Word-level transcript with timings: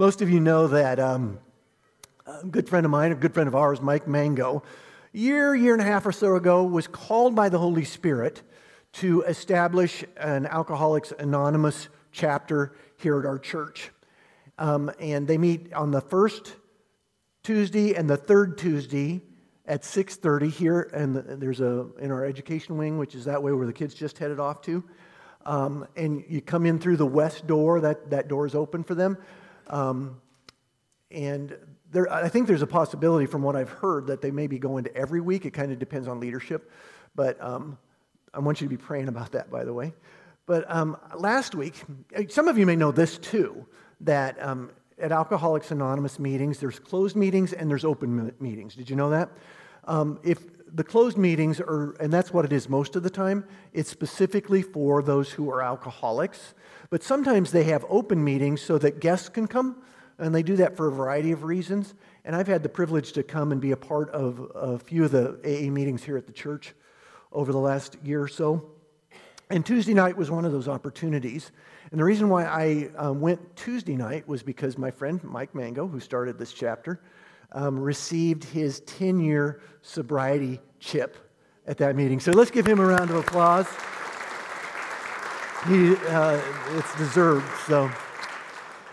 Most 0.00 0.22
of 0.22 0.30
you 0.30 0.40
know 0.40 0.66
that 0.68 0.98
um, 0.98 1.38
a 2.26 2.46
good 2.46 2.70
friend 2.70 2.86
of 2.86 2.90
mine, 2.90 3.12
a 3.12 3.14
good 3.14 3.34
friend 3.34 3.46
of 3.46 3.54
ours, 3.54 3.82
Mike 3.82 4.08
Mango, 4.08 4.62
year, 5.12 5.54
year 5.54 5.74
and 5.74 5.82
a 5.82 5.84
half 5.84 6.06
or 6.06 6.12
so 6.12 6.36
ago, 6.36 6.64
was 6.64 6.86
called 6.86 7.34
by 7.34 7.50
the 7.50 7.58
Holy 7.58 7.84
Spirit 7.84 8.40
to 8.94 9.20
establish 9.24 10.02
an 10.16 10.46
Alcoholics 10.46 11.12
Anonymous 11.18 11.90
chapter 12.12 12.74
here 12.96 13.18
at 13.18 13.26
our 13.26 13.38
church. 13.38 13.90
Um, 14.56 14.90
and 15.00 15.28
they 15.28 15.36
meet 15.36 15.70
on 15.74 15.90
the 15.90 16.00
first 16.00 16.56
Tuesday 17.42 17.92
and 17.92 18.08
the 18.08 18.16
third 18.16 18.56
Tuesday 18.56 19.20
at 19.66 19.82
6.30 19.82 20.50
here 20.50 20.90
and 20.94 21.14
there's 21.14 21.60
a 21.60 21.88
in 21.98 22.10
our 22.10 22.24
education 22.24 22.78
wing 22.78 22.96
which 22.96 23.14
is 23.14 23.26
that 23.26 23.42
way 23.42 23.52
where 23.52 23.66
the 23.66 23.72
kids 23.74 23.92
just 23.92 24.16
headed 24.16 24.40
off 24.40 24.62
to 24.62 24.82
um, 25.44 25.86
and 25.94 26.24
you 26.26 26.40
come 26.40 26.64
in 26.64 26.78
through 26.78 26.96
the 26.96 27.06
west 27.06 27.46
door 27.46 27.80
that, 27.80 28.08
that 28.08 28.28
door 28.28 28.46
is 28.46 28.54
open 28.54 28.82
for 28.82 28.94
them 28.94 29.18
um, 29.70 30.20
and 31.10 31.56
there, 31.90 32.12
i 32.12 32.28
think 32.28 32.46
there's 32.46 32.62
a 32.62 32.66
possibility 32.66 33.26
from 33.26 33.42
what 33.42 33.56
i've 33.56 33.70
heard 33.70 34.06
that 34.06 34.20
they 34.20 34.30
may 34.30 34.46
be 34.46 34.58
going 34.58 34.84
to 34.84 34.94
every 34.96 35.20
week 35.20 35.44
it 35.44 35.52
kind 35.52 35.72
of 35.72 35.78
depends 35.78 36.06
on 36.06 36.20
leadership 36.20 36.70
but 37.14 37.40
um, 37.42 37.78
i 38.34 38.38
want 38.38 38.60
you 38.60 38.66
to 38.66 38.70
be 38.70 38.76
praying 38.76 39.08
about 39.08 39.32
that 39.32 39.50
by 39.50 39.64
the 39.64 39.72
way 39.72 39.92
but 40.46 40.64
um, 40.70 40.96
last 41.16 41.54
week 41.54 41.82
some 42.28 42.48
of 42.48 42.58
you 42.58 42.66
may 42.66 42.76
know 42.76 42.92
this 42.92 43.18
too 43.18 43.66
that 44.00 44.40
um, 44.42 44.70
at 45.00 45.12
Alcoholics 45.12 45.70
Anonymous 45.70 46.18
meetings, 46.18 46.58
there's 46.58 46.78
closed 46.78 47.16
meetings 47.16 47.52
and 47.52 47.70
there's 47.70 47.84
open 47.84 48.32
meetings. 48.38 48.74
Did 48.74 48.90
you 48.90 48.96
know 48.96 49.10
that? 49.10 49.30
Um, 49.84 50.20
if 50.22 50.38
the 50.72 50.84
closed 50.84 51.16
meetings 51.16 51.60
are, 51.60 51.96
and 52.00 52.12
that's 52.12 52.32
what 52.32 52.44
it 52.44 52.52
is 52.52 52.68
most 52.68 52.96
of 52.96 53.02
the 53.02 53.10
time, 53.10 53.44
it's 53.72 53.90
specifically 53.90 54.62
for 54.62 55.02
those 55.02 55.30
who 55.30 55.50
are 55.50 55.62
alcoholics. 55.62 56.54
But 56.90 57.04
sometimes 57.04 57.52
they 57.52 57.64
have 57.64 57.86
open 57.88 58.22
meetings 58.22 58.60
so 58.60 58.76
that 58.78 59.00
guests 59.00 59.28
can 59.28 59.46
come, 59.46 59.82
and 60.18 60.34
they 60.34 60.42
do 60.42 60.56
that 60.56 60.76
for 60.76 60.88
a 60.88 60.92
variety 60.92 61.30
of 61.30 61.44
reasons. 61.44 61.94
And 62.24 62.34
I've 62.34 62.48
had 62.48 62.62
the 62.64 62.68
privilege 62.68 63.12
to 63.12 63.22
come 63.22 63.52
and 63.52 63.60
be 63.60 63.70
a 63.70 63.76
part 63.76 64.10
of 64.10 64.50
a 64.54 64.78
few 64.78 65.04
of 65.04 65.12
the 65.12 65.38
AA 65.44 65.70
meetings 65.70 66.02
here 66.02 66.16
at 66.16 66.26
the 66.26 66.32
church 66.32 66.74
over 67.32 67.52
the 67.52 67.58
last 67.58 67.96
year 68.02 68.20
or 68.20 68.28
so. 68.28 68.72
And 69.48 69.64
Tuesday 69.64 69.94
night 69.94 70.16
was 70.16 70.30
one 70.30 70.44
of 70.44 70.52
those 70.52 70.68
opportunities. 70.68 71.52
And 71.90 71.98
the 71.98 72.04
reason 72.04 72.28
why 72.28 72.44
I 72.44 72.90
um, 72.96 73.20
went 73.20 73.56
Tuesday 73.56 73.96
night 73.96 74.26
was 74.28 74.42
because 74.42 74.76
my 74.76 74.90
friend 74.90 75.22
Mike 75.24 75.54
Mango, 75.54 75.86
who 75.86 76.00
started 76.00 76.38
this 76.38 76.52
chapter, 76.52 77.00
um, 77.52 77.78
received 77.78 78.44
his 78.44 78.80
10 78.80 79.20
year 79.20 79.60
sobriety 79.82 80.60
chip 80.78 81.16
at 81.66 81.78
that 81.78 81.96
meeting. 81.96 82.20
So 82.20 82.32
let's 82.32 82.50
give 82.50 82.66
him 82.66 82.78
a 82.78 82.86
round 82.86 83.10
of 83.10 83.16
applause. 83.16 83.66
He, 85.68 85.94
uh, 85.94 86.40
it's 86.70 86.96
deserved. 86.96 87.46
So 87.66 87.90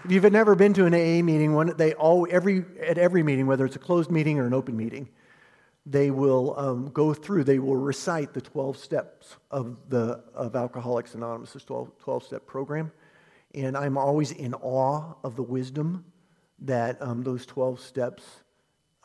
if 0.03 0.11
you've 0.11 0.29
never 0.31 0.53
been 0.53 0.73
to 0.73 0.85
an 0.85 0.93
AA 0.93 1.23
meeting, 1.23 1.53
one, 1.53 1.73
they 1.77 1.93
all, 1.93 2.27
every, 2.29 2.65
at 2.81 2.97
every 2.97 3.23
meeting, 3.23 3.47
whether 3.47 3.65
it's 3.65 3.77
a 3.77 3.79
closed 3.79 4.11
meeting 4.11 4.37
or 4.37 4.45
an 4.47 4.53
open 4.53 4.75
meeting, 4.75 5.07
they 5.85 6.11
will 6.11 6.59
um, 6.59 6.89
go 6.89 7.13
through, 7.13 7.45
they 7.45 7.59
will 7.59 7.77
recite 7.77 8.33
the 8.33 8.41
12 8.41 8.77
steps 8.77 9.37
of, 9.49 9.77
the, 9.87 10.21
of 10.33 10.57
Alcoholics 10.57 11.15
Anonymous, 11.15 11.53
12, 11.53 11.97
12 11.99 12.23
step 12.23 12.45
program. 12.45 12.91
And 13.55 13.77
I'm 13.77 13.97
always 13.97 14.31
in 14.33 14.53
awe 14.55 15.13
of 15.23 15.37
the 15.37 15.43
wisdom 15.43 16.03
that 16.59 17.02
um, 17.02 17.23
those 17.23 17.45
12 17.45 17.79
steps 17.79 18.23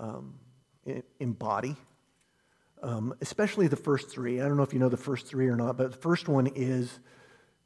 um, 0.00 0.34
embody, 1.20 1.76
um, 2.82 3.14
especially 3.20 3.68
the 3.68 3.76
first 3.76 4.10
three. 4.10 4.40
I 4.40 4.48
don't 4.48 4.56
know 4.56 4.64
if 4.64 4.72
you 4.72 4.80
know 4.80 4.88
the 4.88 4.96
first 4.96 5.26
three 5.26 5.46
or 5.46 5.54
not, 5.54 5.76
but 5.76 5.92
the 5.92 5.98
first 5.98 6.28
one 6.28 6.48
is 6.48 6.98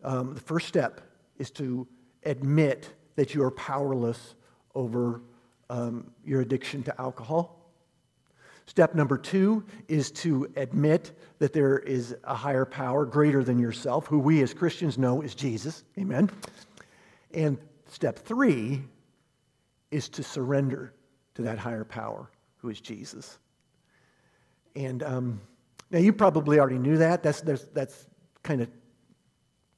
um, 0.04 0.34
the 0.34 0.40
first 0.40 0.68
step 0.68 1.00
is 1.38 1.50
to 1.52 1.86
admit 2.24 2.92
that 3.16 3.34
you 3.34 3.42
are 3.42 3.50
powerless 3.50 4.34
over 4.74 5.22
um, 5.70 6.10
your 6.24 6.40
addiction 6.40 6.82
to 6.84 7.00
alcohol. 7.00 7.52
Step 8.66 8.94
number 8.94 9.16
two 9.16 9.64
is 9.88 10.10
to 10.10 10.50
admit 10.56 11.12
that 11.38 11.52
there 11.52 11.78
is 11.78 12.16
a 12.24 12.34
higher 12.34 12.64
power 12.64 13.06
greater 13.06 13.44
than 13.44 13.58
yourself, 13.58 14.06
who 14.06 14.18
we 14.18 14.42
as 14.42 14.52
Christians 14.52 14.98
know 14.98 15.22
is 15.22 15.34
Jesus. 15.34 15.84
Amen. 15.98 16.28
And 17.32 17.58
step 17.86 18.18
three 18.18 18.82
is 19.90 20.08
to 20.10 20.22
surrender 20.22 20.92
to 21.36 21.42
that 21.42 21.58
higher 21.58 21.84
power, 21.84 22.28
who 22.56 22.68
is 22.68 22.80
Jesus. 22.80 23.38
And 24.74 25.02
um, 25.04 25.40
now 25.90 26.00
you 26.00 26.12
probably 26.12 26.58
already 26.58 26.78
knew 26.78 26.98
that. 26.98 27.22
That's, 27.22 27.40
that's 27.40 28.06
kind 28.42 28.62
of 28.62 28.68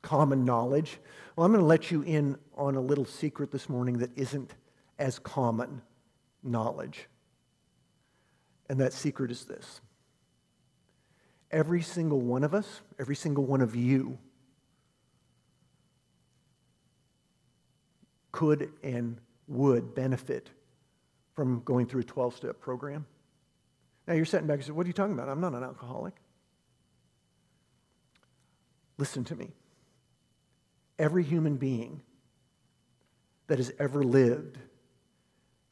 common 0.03 0.44
knowledge. 0.44 0.98
Well, 1.36 1.44
I'm 1.44 1.53
going 1.53 1.62
to 1.62 1.66
let 1.66 1.91
you 1.91 2.03
in 2.03 2.36
on 2.56 2.75
a 2.75 2.81
little 2.81 3.04
secret 3.04 3.50
this 3.50 3.69
morning 3.69 3.98
that 3.98 4.16
isn't 4.16 4.54
as 4.98 5.19
common 5.19 5.82
knowledge. 6.42 7.09
And 8.69 8.81
that 8.81 8.92
secret 8.92 9.31
is 9.31 9.44
this 9.44 9.81
every 11.50 11.82
single 11.82 12.20
one 12.20 12.44
of 12.44 12.54
us, 12.54 12.82
every 12.98 13.16
single 13.16 13.44
one 13.44 13.60
of 13.60 13.75
you, 13.75 14.19
could 18.32 18.70
and 18.82 19.19
would 19.47 19.94
benefit 19.94 20.50
from 21.34 21.62
going 21.64 21.87
through 21.87 22.03
a 22.03 22.04
12 22.04 22.37
step 22.37 22.60
program. 22.60 23.06
Now 24.06 24.14
you're 24.14 24.25
sitting 24.25 24.47
back 24.47 24.56
and 24.56 24.64
say, 24.64 24.72
What 24.72 24.84
are 24.84 24.88
you 24.88 24.92
talking 24.92 25.14
about? 25.14 25.28
I'm 25.28 25.41
not 25.41 25.54
an 25.54 25.62
alcoholic. 25.62 26.14
Listen 28.98 29.25
to 29.25 29.37
me. 29.37 29.50
Every 30.98 31.22
human 31.22 31.56
being 31.56 32.03
that 33.47 33.59
has 33.59 33.72
ever 33.78 34.03
lived 34.03 34.59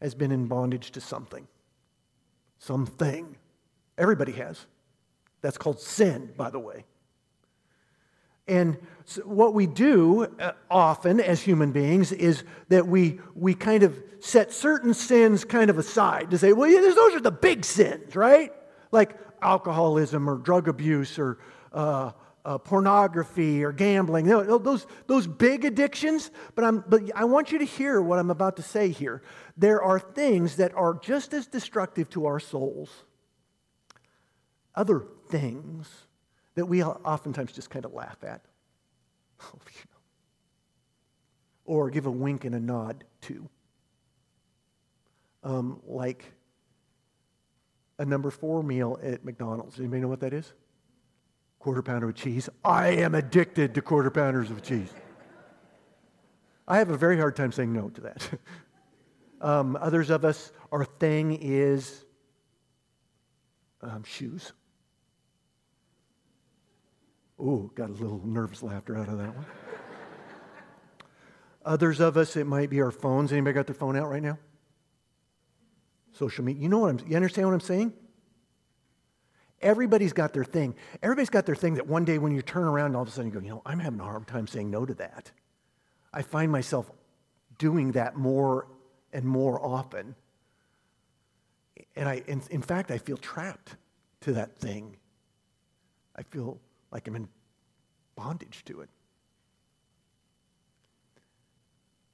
has 0.01 0.15
been 0.15 0.33
in 0.33 0.47
bondage 0.47 0.93
to 0.93 1.01
something 1.01 1.47
something. 2.59 3.37
Everybody 3.99 4.33
has. 4.33 4.67
That's 5.41 5.59
called 5.59 5.81
sin, 5.81 6.33
by 6.37 6.51
the 6.51 6.59
way. 6.59 6.85
And 8.49 8.79
so 9.05 9.23
what 9.23 9.55
we 9.55 9.67
do 9.67 10.25
uh, 10.39 10.53
often 10.71 11.21
as 11.21 11.43
human 11.43 11.73
beings 11.73 12.13
is 12.13 12.45
that 12.69 12.87
we, 12.87 13.21
we 13.35 13.55
kind 13.55 13.83
of 13.83 14.01
set 14.21 14.53
certain 14.53 14.95
sins 14.95 15.45
kind 15.45 15.69
of 15.69 15.79
aside 15.79 16.31
to 16.31 16.39
say, 16.39 16.53
well, 16.53 16.69
yeah, 16.69 16.81
those 16.81 17.15
are 17.15 17.21
the 17.21 17.33
big 17.33 17.65
sins, 17.65 18.15
right? 18.15 18.53
Like 18.93 19.17
alcoholism 19.43 20.31
or 20.31 20.37
drug 20.37 20.69
abuse 20.69 21.19
or 21.19 21.39
uh, 21.73 22.13
uh, 22.47 22.57
pornography 22.59 23.65
or 23.65 23.73
gambling, 23.73 24.27
those, 24.27 24.87
those 25.09 25.27
big 25.27 25.65
addictions. 25.65 26.31
But, 26.55 26.65
I'm, 26.65 26.85
but 26.87 27.03
I 27.17 27.25
want 27.25 27.51
you 27.51 27.59
to 27.59 27.65
hear 27.65 28.01
what 28.01 28.21
I'm 28.21 28.31
about 28.31 28.57
to 28.57 28.63
say 28.63 28.91
here. 28.91 29.21
There 29.57 29.83
are 29.83 29.99
things 29.99 30.57
that 30.57 30.73
are 30.75 30.95
just 30.95 31.35
as 31.35 31.49
destructive 31.49 32.09
to 32.11 32.27
our 32.27 32.39
souls, 32.39 32.91
other 34.77 35.03
things 35.29 35.91
that 36.55 36.67
we 36.67 36.85
oftentimes 36.85 37.51
just 37.51 37.69
kind 37.69 37.85
of 37.85 37.93
laugh 37.93 38.23
at. 38.23 38.43
or 41.65 41.91
give 41.91 42.07
a 42.07 42.11
wink 42.13 42.45
and 42.45 42.55
a 42.55 42.61
nod 42.61 43.03
to. 43.23 43.49
Um, 45.43 45.81
like 45.85 46.25
a 47.99 48.05
number 48.05 48.31
four 48.31 48.63
meal 48.63 49.01
at 49.03 49.25
McDonald's. 49.25 49.81
Anybody 49.81 50.03
know 50.03 50.09
what 50.09 50.21
that 50.21 50.33
is? 50.33 50.53
Quarter 51.67 51.83
pounder 51.83 52.07
with 52.07 52.15
cheese. 52.15 52.49
I 52.65 52.91
am 52.91 53.17
addicted 53.17 53.75
to 53.75 53.83
quarter 53.83 54.09
pounders 54.09 54.51
with 54.51 54.63
cheese. 54.63 54.89
I 56.69 56.79
have 56.79 56.91
a 56.91 56.97
very 56.97 57.19
hard 57.19 57.35
time 57.35 57.51
saying 57.51 57.73
no 57.73 57.89
to 57.89 58.01
that. 58.03 58.31
um, 59.41 59.77
others 59.81 60.11
of 60.11 60.25
us, 60.25 60.53
our 60.71 60.85
thing 60.85 61.37
is 61.43 62.05
um, 63.83 64.05
shoes. 64.05 64.53
Ooh, 67.41 67.69
got 67.75 67.91
a 67.91 67.95
little 67.95 68.25
nervous 68.25 68.63
laughter 68.63 68.97
out 68.97 69.09
of 69.09 69.19
that 69.19 69.35
one. 69.35 69.47
Others 71.65 71.99
of 71.99 72.17
us, 72.17 72.37
it 72.37 72.47
might 72.47 72.71
be 72.71 72.81
our 72.81 72.93
phones. 72.93 73.33
Anybody 73.33 73.55
got 73.55 73.67
their 73.67 73.75
phone 73.75 73.97
out 73.97 74.09
right 74.09 74.23
now? 74.23 74.39
Social 76.13 76.45
media. 76.45 76.63
You 76.63 76.69
know 76.69 76.79
what 76.79 77.01
I'm, 77.01 77.09
you 77.09 77.17
understand 77.17 77.49
what 77.49 77.55
I'm 77.55 77.61
saying? 77.61 77.93
Everybody's 79.63 80.13
got 80.13 80.33
their 80.33 80.45
thing. 80.45 80.75
Everybody's 81.03 81.31
got 81.31 81.47
their 81.47 81.55
thing 81.55 81.75
that 81.75 81.87
one 81.87 82.05
day 82.05 82.19
when 82.19 82.33
you 82.33 82.43
turn 82.43 82.65
around, 82.65 82.95
all 82.95 83.03
of 83.03 83.09
a 83.09 83.11
sudden 83.11 83.31
you 83.31 83.39
go, 83.39 83.45
you 83.45 83.51
know, 83.51 83.63
I'm 83.65 83.79
having 83.79 84.01
a 84.01 84.05
hard 84.05 84.27
time 84.27 84.47
saying 84.47 84.71
no 84.71 84.85
to 84.85 84.95
that. 84.95 85.31
I 86.13 86.23
find 86.23 86.53
myself 86.53 86.91
doing 87.59 87.93
that 87.93 88.17
more 88.17 88.69
and 89.13 89.25
more 89.25 89.65
often. 89.65 90.15
And 91.95 92.09
I, 92.09 92.23
in, 92.27 92.43
in 92.51 92.63
fact, 92.63 92.91
I 92.91 92.99
feel 92.99 93.17
trapped 93.17 93.77
to 94.23 94.35
that 94.35 94.57
thing. 94.57 94.97
I 96.15 96.23
feel 96.23 96.61
like 96.91 97.09
I'm 97.09 97.17
in 97.17 97.29
bondage 98.15 98.65
to 98.67 98.81
it. 98.81 98.91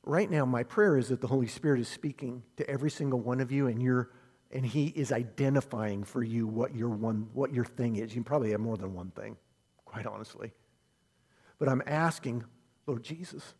Right 0.04 0.30
now, 0.30 0.44
my 0.44 0.64
prayer 0.64 0.96
is 0.96 1.08
that 1.08 1.20
the 1.20 1.28
Holy 1.28 1.46
Spirit 1.46 1.80
is 1.80 1.88
speaking 1.88 2.42
to 2.56 2.68
every 2.68 2.90
single 2.90 3.20
one 3.20 3.40
of 3.40 3.52
you, 3.52 3.68
and 3.68 3.80
you're 3.80 4.10
and 4.52 4.64
he 4.64 4.86
is 4.88 5.12
identifying 5.12 6.04
for 6.04 6.22
you 6.22 6.46
what 6.46 6.74
your 6.74 6.90
one 6.90 7.28
what 7.32 7.52
your 7.52 7.64
thing 7.64 7.96
is. 7.96 8.14
You 8.14 8.22
probably 8.22 8.50
have 8.50 8.60
more 8.60 8.76
than 8.76 8.94
one 8.94 9.10
thing, 9.10 9.36
quite 9.84 10.06
honestly. 10.06 10.52
But 11.58 11.68
I'm 11.68 11.82
asking, 11.86 12.44
Lord 12.86 13.02
Jesus, 13.02 13.54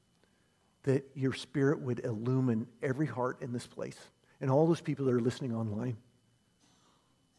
that 0.83 1.09
your 1.15 1.33
spirit 1.33 1.81
would 1.81 2.01
illumine 2.05 2.67
every 2.83 3.07
heart 3.07 3.41
in 3.41 3.53
this 3.53 3.67
place 3.67 3.99
and 4.41 4.51
all 4.51 4.67
those 4.67 4.81
people 4.81 5.07
that 5.07 5.15
are 5.15 5.21
listening 5.21 5.55
online. 5.55 5.97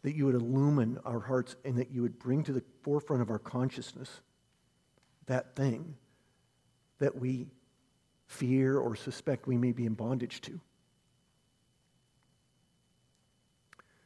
That 0.03 0.15
you 0.15 0.25
would 0.25 0.35
illumine 0.35 0.99
our 1.05 1.19
hearts 1.19 1.55
and 1.63 1.77
that 1.77 1.91
you 1.91 2.01
would 2.01 2.19
bring 2.19 2.43
to 2.43 2.53
the 2.53 2.63
forefront 2.81 3.21
of 3.21 3.29
our 3.29 3.39
consciousness 3.39 4.21
that 5.27 5.55
thing 5.55 5.95
that 6.99 7.15
we 7.15 7.47
fear 8.27 8.77
or 8.77 8.95
suspect 8.95 9.47
we 9.47 9.57
may 9.57 9.71
be 9.71 9.85
in 9.85 9.93
bondage 9.93 10.41
to. 10.41 10.59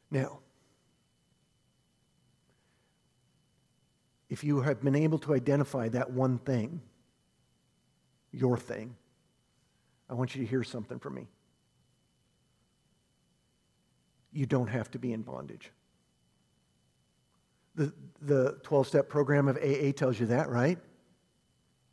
Now, 0.10 0.40
if 4.30 4.44
you 4.44 4.62
have 4.62 4.82
been 4.82 4.96
able 4.96 5.20
to 5.20 5.34
identify 5.34 5.90
that 5.90 6.12
one 6.12 6.38
thing, 6.40 6.82
your 8.32 8.58
thing, 8.58 8.96
I 10.10 10.14
want 10.14 10.36
you 10.36 10.44
to 10.44 10.50
hear 10.50 10.64
something 10.64 11.00
from 11.00 11.16
me. 11.16 11.28
You 14.32 14.46
don't 14.46 14.68
have 14.68 14.92
to 14.92 15.00
be 15.00 15.14
in 15.14 15.22
bondage. 15.22 15.72
The, 17.76 17.94
the 18.22 18.58
12 18.64 18.88
step 18.88 19.10
program 19.10 19.48
of 19.48 19.58
AA 19.58 19.92
tells 19.92 20.20
you 20.20 20.28
that, 20.28 20.50
right? 20.50 20.78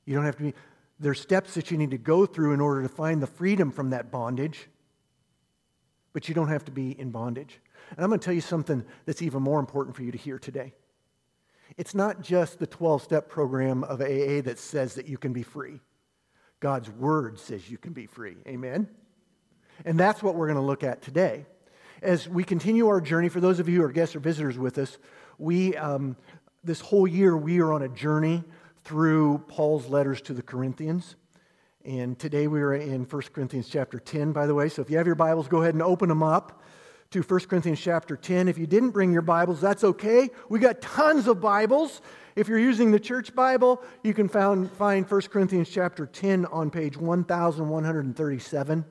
You 0.04 0.14
don't 0.14 0.24
have 0.24 0.36
to 0.36 0.42
be. 0.44 0.54
There's 1.00 1.20
steps 1.20 1.54
that 1.54 1.70
you 1.70 1.78
need 1.78 1.90
to 1.90 1.98
go 1.98 2.26
through 2.26 2.54
in 2.54 2.60
order 2.60 2.82
to 2.82 2.88
find 2.88 3.20
the 3.22 3.26
freedom 3.26 3.70
from 3.70 3.90
that 3.90 4.10
bondage, 4.10 4.68
but 6.12 6.28
you 6.28 6.34
don't 6.34 6.48
have 6.48 6.64
to 6.66 6.70
be 6.70 6.98
in 6.98 7.10
bondage. 7.10 7.60
And 7.90 8.00
I'm 8.00 8.08
going 8.08 8.20
to 8.20 8.24
tell 8.24 8.34
you 8.34 8.40
something 8.40 8.84
that's 9.06 9.22
even 9.22 9.42
more 9.42 9.60
important 9.60 9.96
for 9.96 10.02
you 10.02 10.12
to 10.12 10.18
hear 10.18 10.38
today. 10.38 10.74
It's 11.76 11.94
not 11.94 12.20
just 12.20 12.58
the 12.58 12.66
12 12.66 13.02
step 13.02 13.28
program 13.28 13.84
of 13.84 14.00
AA 14.00 14.40
that 14.42 14.58
says 14.58 14.94
that 14.94 15.06
you 15.08 15.18
can 15.18 15.32
be 15.32 15.42
free. 15.42 15.80
God's 16.60 16.90
word 16.90 17.38
says 17.38 17.68
you 17.68 17.78
can 17.78 17.92
be 17.92 18.06
free. 18.06 18.36
Amen? 18.46 18.88
And 19.84 19.98
that's 19.98 20.22
what 20.22 20.34
we're 20.34 20.46
going 20.46 20.58
to 20.58 20.62
look 20.62 20.84
at 20.84 21.02
today. 21.02 21.46
As 22.00 22.28
we 22.28 22.44
continue 22.44 22.86
our 22.88 23.00
journey, 23.00 23.28
for 23.28 23.40
those 23.40 23.58
of 23.58 23.68
you 23.68 23.78
who 23.80 23.84
are 23.84 23.92
guests 23.92 24.14
or 24.14 24.20
visitors 24.20 24.58
with 24.58 24.78
us, 24.78 24.98
we, 25.38 25.76
um, 25.76 26.16
this 26.62 26.80
whole 26.80 27.08
year, 27.08 27.36
we 27.36 27.60
are 27.60 27.72
on 27.72 27.82
a 27.82 27.88
journey 27.88 28.44
through 28.84 29.38
Paul's 29.48 29.86
letters 29.88 30.20
to 30.22 30.32
the 30.34 30.42
Corinthians. 30.42 31.16
And 31.84 32.18
today 32.18 32.46
we 32.46 32.62
are 32.62 32.74
in 32.74 33.04
1 33.04 33.22
Corinthians 33.32 33.68
chapter 33.68 33.98
10, 33.98 34.32
by 34.32 34.46
the 34.46 34.54
way. 34.54 34.68
So 34.68 34.80
if 34.80 34.90
you 34.90 34.96
have 34.96 35.06
your 35.06 35.16
Bibles, 35.16 35.48
go 35.48 35.62
ahead 35.62 35.74
and 35.74 35.82
open 35.82 36.08
them 36.08 36.22
up 36.22 36.62
to 37.14 37.22
1 37.22 37.40
Corinthians 37.42 37.80
chapter 37.80 38.16
10. 38.16 38.48
If 38.48 38.58
you 38.58 38.66
didn't 38.66 38.90
bring 38.90 39.12
your 39.12 39.22
Bibles, 39.22 39.60
that's 39.60 39.84
okay. 39.84 40.30
We 40.48 40.58
got 40.58 40.80
tons 40.80 41.28
of 41.28 41.40
Bibles. 41.40 42.00
If 42.34 42.48
you're 42.48 42.58
using 42.58 42.90
the 42.90 42.98
church 42.98 43.36
Bible, 43.36 43.80
you 44.02 44.12
can 44.12 44.28
found, 44.28 44.72
find 44.72 45.08
1 45.08 45.20
Corinthians 45.22 45.68
chapter 45.70 46.06
10 46.06 46.44
on 46.46 46.72
page 46.72 46.96
1137 46.96 48.84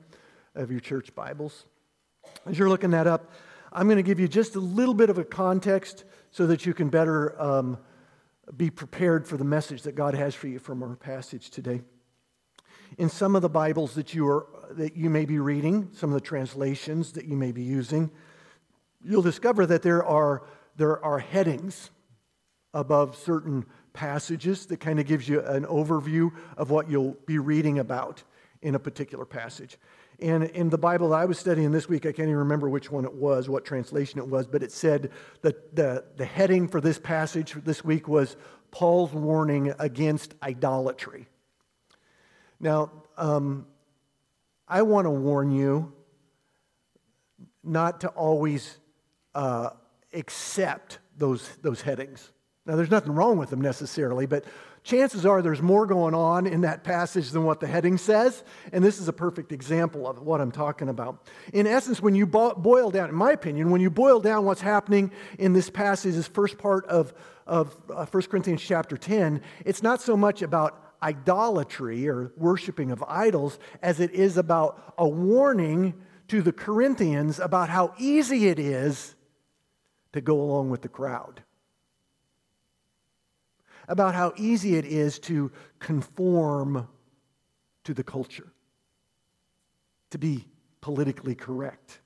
of 0.56 0.72
your 0.72 0.80
church 0.80 1.14
Bibles. 1.14 1.66
As 2.46 2.58
you're 2.58 2.70
looking 2.70 2.92
that 2.92 3.08
up, 3.08 3.30
I'm 3.74 3.88
going 3.88 3.98
to 3.98 4.04
give 4.04 4.22
you 4.22 4.30
just 4.30 4.56
a 4.56 4.62
little 4.62 4.94
bit 4.94 5.10
of 5.10 5.18
a 5.18 5.26
context 5.26 6.06
so 6.32 6.48
that 6.48 6.66
you 6.66 6.74
can 6.74 6.88
better 6.88 7.42
um, 7.42 7.78
be 8.56 8.70
prepared 8.70 9.28
for 9.28 9.36
the 9.36 9.44
message 9.44 9.82
that 9.82 9.96
God 9.96 10.14
has 10.14 10.34
for 10.34 10.48
you 10.48 10.60
from 10.60 10.82
our 10.82 10.96
passage 10.96 11.50
today. 11.50 11.82
In 12.98 13.10
some 13.10 13.36
of 13.36 13.42
the 13.42 13.50
Bibles 13.50 13.96
that 13.96 14.14
you, 14.14 14.28
are, 14.28 14.46
that 14.72 14.96
you 14.96 15.10
may 15.10 15.26
be 15.26 15.40
reading, 15.40 15.90
some 15.94 16.12
of 16.12 16.14
the 16.14 16.22
translations 16.22 17.14
that 17.14 17.26
you 17.26 17.36
may 17.36 17.52
be 17.52 17.64
using, 17.64 18.12
you'll 19.04 19.24
discover 19.24 19.66
that 19.66 19.82
there 19.82 20.04
are, 20.04 20.44
there 20.78 21.04
are 21.04 21.18
headings 21.18 21.90
above 22.74 23.16
certain 23.16 23.66
passages 23.94 24.68
that 24.68 24.80
kind 24.80 25.00
of 25.00 25.08
gives 25.08 25.28
you 25.28 25.42
an 25.42 25.66
overview 25.66 26.32
of 26.56 26.70
what 26.70 26.90
you'll 26.90 27.18
be 27.26 27.40
reading 27.40 27.80
about 27.80 28.22
in 28.62 28.76
a 28.76 28.80
particular 28.80 29.26
passage. 29.26 29.78
And 30.20 30.44
in 30.44 30.70
the 30.70 30.78
Bible 30.78 31.10
that 31.10 31.16
I 31.16 31.26
was 31.26 31.40
studying 31.40 31.72
this 31.72 31.90
week, 31.90 32.06
I 32.06 32.12
can't 32.12 32.28
even 32.28 32.36
remember 32.36 32.70
which 32.70 32.92
one 32.92 33.06
it 33.06 33.14
was, 33.14 33.50
what 33.50 33.66
translation 33.66 34.20
it 34.20 34.28
was, 34.28 34.46
but 34.46 34.62
it 34.62 34.72
said 34.72 35.10
that 35.42 35.76
the, 35.76 36.06
the 36.18 36.26
heading 36.26 36.68
for 36.68 36.80
this 36.80 37.00
passage 37.00 37.56
this 37.66 37.84
week 37.84 38.08
was 38.08 38.36
Paul's 38.70 39.14
warning 39.14 39.74
against 39.80 40.36
idolatry. 40.44 41.28
Now, 42.64 42.92
um, 43.18 43.68
I 44.70 44.84
want 44.84 45.04
to 45.06 45.10
warn 45.10 45.52
you 45.52 45.92
not 47.62 48.00
to 48.02 48.08
always 48.08 48.78
uh, 49.36 49.72
accept 50.14 51.00
those, 51.18 51.46
those 51.62 51.82
headings. 51.82 52.32
Now, 52.66 52.78
there's 52.78 52.90
nothing 52.90 53.12
wrong 53.12 53.38
with 53.38 53.50
them 53.50 53.60
necessarily, 53.60 54.28
but 54.28 54.46
chances 54.82 55.26
are 55.26 55.42
there's 55.42 55.62
more 55.62 55.86
going 55.86 56.16
on 56.16 56.48
in 56.48 56.62
that 56.62 56.86
passage 56.86 57.32
than 57.32 57.44
what 57.44 57.60
the 57.60 57.68
heading 57.68 57.98
says. 57.98 58.46
And 58.72 58.82
this 58.82 58.98
is 58.98 59.10
a 59.10 59.14
perfect 59.14 59.52
example 59.52 60.08
of 60.08 60.22
what 60.22 60.40
I'm 60.40 60.52
talking 60.52 60.88
about. 60.88 61.28
In 61.52 61.68
essence, 61.68 62.02
when 62.02 62.16
you 62.16 62.26
boil 62.26 62.92
down, 62.92 63.10
in 63.10 63.16
my 63.16 63.34
opinion, 63.34 63.72
when 63.72 63.82
you 63.82 63.90
boil 63.90 64.22
down 64.22 64.46
what's 64.46 64.62
happening 64.62 65.12
in 65.38 65.52
this 65.52 65.70
passage, 65.70 66.16
this 66.16 66.28
first 66.28 66.58
part 66.58 66.86
of, 66.86 67.14
of 67.46 67.76
1 67.90 67.98
uh, 67.98 68.06
Corinthians 68.06 68.62
chapter 68.62 68.96
10, 68.96 69.42
it's 69.66 69.84
not 69.84 70.02
so 70.02 70.16
much 70.16 70.42
about 70.42 70.83
idolatry 71.04 72.08
or 72.08 72.32
worshiping 72.38 72.90
of 72.90 73.04
idols 73.08 73.60
as 73.82 74.00
it 74.00 74.12
is 74.12 74.38
about 74.38 74.96
a 74.98 75.08
warning 75.08 75.94
to 76.30 76.42
the 76.42 76.54
Corinthians 76.54 77.40
about 77.40 77.70
how 77.70 77.94
easy 78.00 78.48
it 78.48 78.58
is 78.58 79.14
to 80.14 80.22
go 80.22 80.42
along 80.42 80.70
with 80.72 80.82
the 80.82 80.90
crowd 80.90 81.44
about 83.88 84.16
how 84.16 84.34
easy 84.38 84.76
it 84.76 84.86
is 84.86 85.20
to 85.20 85.52
conform 85.80 86.88
to 87.84 87.94
the 87.94 88.04
culture, 88.04 88.52
to 90.10 90.18
be 90.18 90.48
politically 90.82 91.36
correct. 91.36 92.00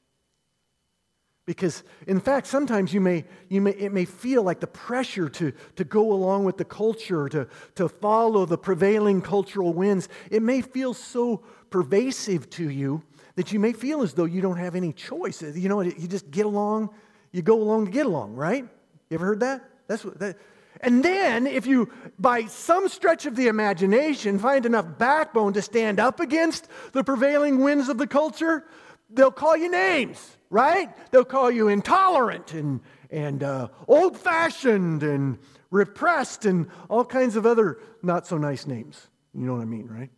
Because, 1.48 1.84
in 2.08 2.20
fact, 2.20 2.46
sometimes 2.46 2.94
you 2.94 3.00
may, 3.00 3.24
you 3.48 3.62
may, 3.62 3.72
it 3.72 3.94
may 3.94 4.04
feel 4.04 4.44
like 4.44 4.60
the 4.60 4.68
pressure 4.68 5.30
to, 5.30 5.54
to 5.78 5.84
go 5.86 6.12
along 6.12 6.44
with 6.44 6.58
the 6.58 6.66
culture, 6.66 7.30
to, 7.30 7.48
to 7.76 7.88
follow 7.88 8.46
the 8.46 8.58
prevailing 8.58 9.22
cultural 9.22 9.74
winds, 9.74 10.10
it 10.30 10.44
may 10.44 10.60
feel 10.60 10.94
so 10.94 11.38
pervasive 11.70 12.50
to 12.50 12.70
you 12.70 13.02
that 13.36 13.54
you 13.54 13.62
may 13.62 13.72
feel 13.72 14.02
as 14.02 14.14
though 14.14 14.26
you 14.26 14.42
don't 14.42 14.58
have 14.58 14.76
any 14.76 14.92
choice. 14.92 15.42
You 15.42 15.70
know, 15.70 15.80
you 15.80 16.08
just 16.08 16.30
get 16.30 16.46
along, 16.46 16.90
you 17.32 17.42
go 17.42 17.62
along 17.62 17.86
to 17.86 17.92
get 17.92 18.06
along, 18.06 18.36
right? 18.36 18.66
You 19.10 19.16
ever 19.16 19.26
heard 19.26 19.40
that? 19.40 19.64
That's 19.88 20.04
what 20.04 20.20
that, 20.20 20.38
and 20.82 21.04
then, 21.04 21.48
if 21.48 21.66
you, 21.66 21.90
by 22.20 22.46
some 22.46 22.88
stretch 22.88 23.26
of 23.26 23.36
the 23.36 23.48
imagination, 23.48 24.38
find 24.38 24.66
enough 24.66 24.86
backbone 24.98 25.54
to 25.54 25.62
stand 25.62 26.00
up 26.00 26.20
against 26.20 26.68
the 26.92 27.04
prevailing 27.04 27.60
winds 27.64 27.90
of 27.90 27.98
the 27.98 28.06
culture, 28.06 28.64
they'll 29.10 29.32
call 29.32 29.58
you 29.58 29.70
names, 29.70 30.38
right? 30.50 30.90
They'll 31.12 31.26
call 31.26 31.52
you 31.52 31.68
intolerant 31.68 32.54
and, 32.54 32.82
and 33.10 33.44
uh, 33.44 33.70
old 33.88 34.18
fashioned 34.18 35.04
and 35.04 35.40
repressed 35.70 36.46
and 36.46 36.68
all 36.90 37.06
kinds 37.06 37.36
of 37.36 37.46
other 37.46 37.80
not 38.02 38.28
so 38.28 38.38
nice 38.38 38.66
names. 38.66 39.08
You 39.34 39.46
know 39.46 39.54
what 39.54 39.62
I 39.62 39.66
mean, 39.66 39.88
right? 39.88 40.10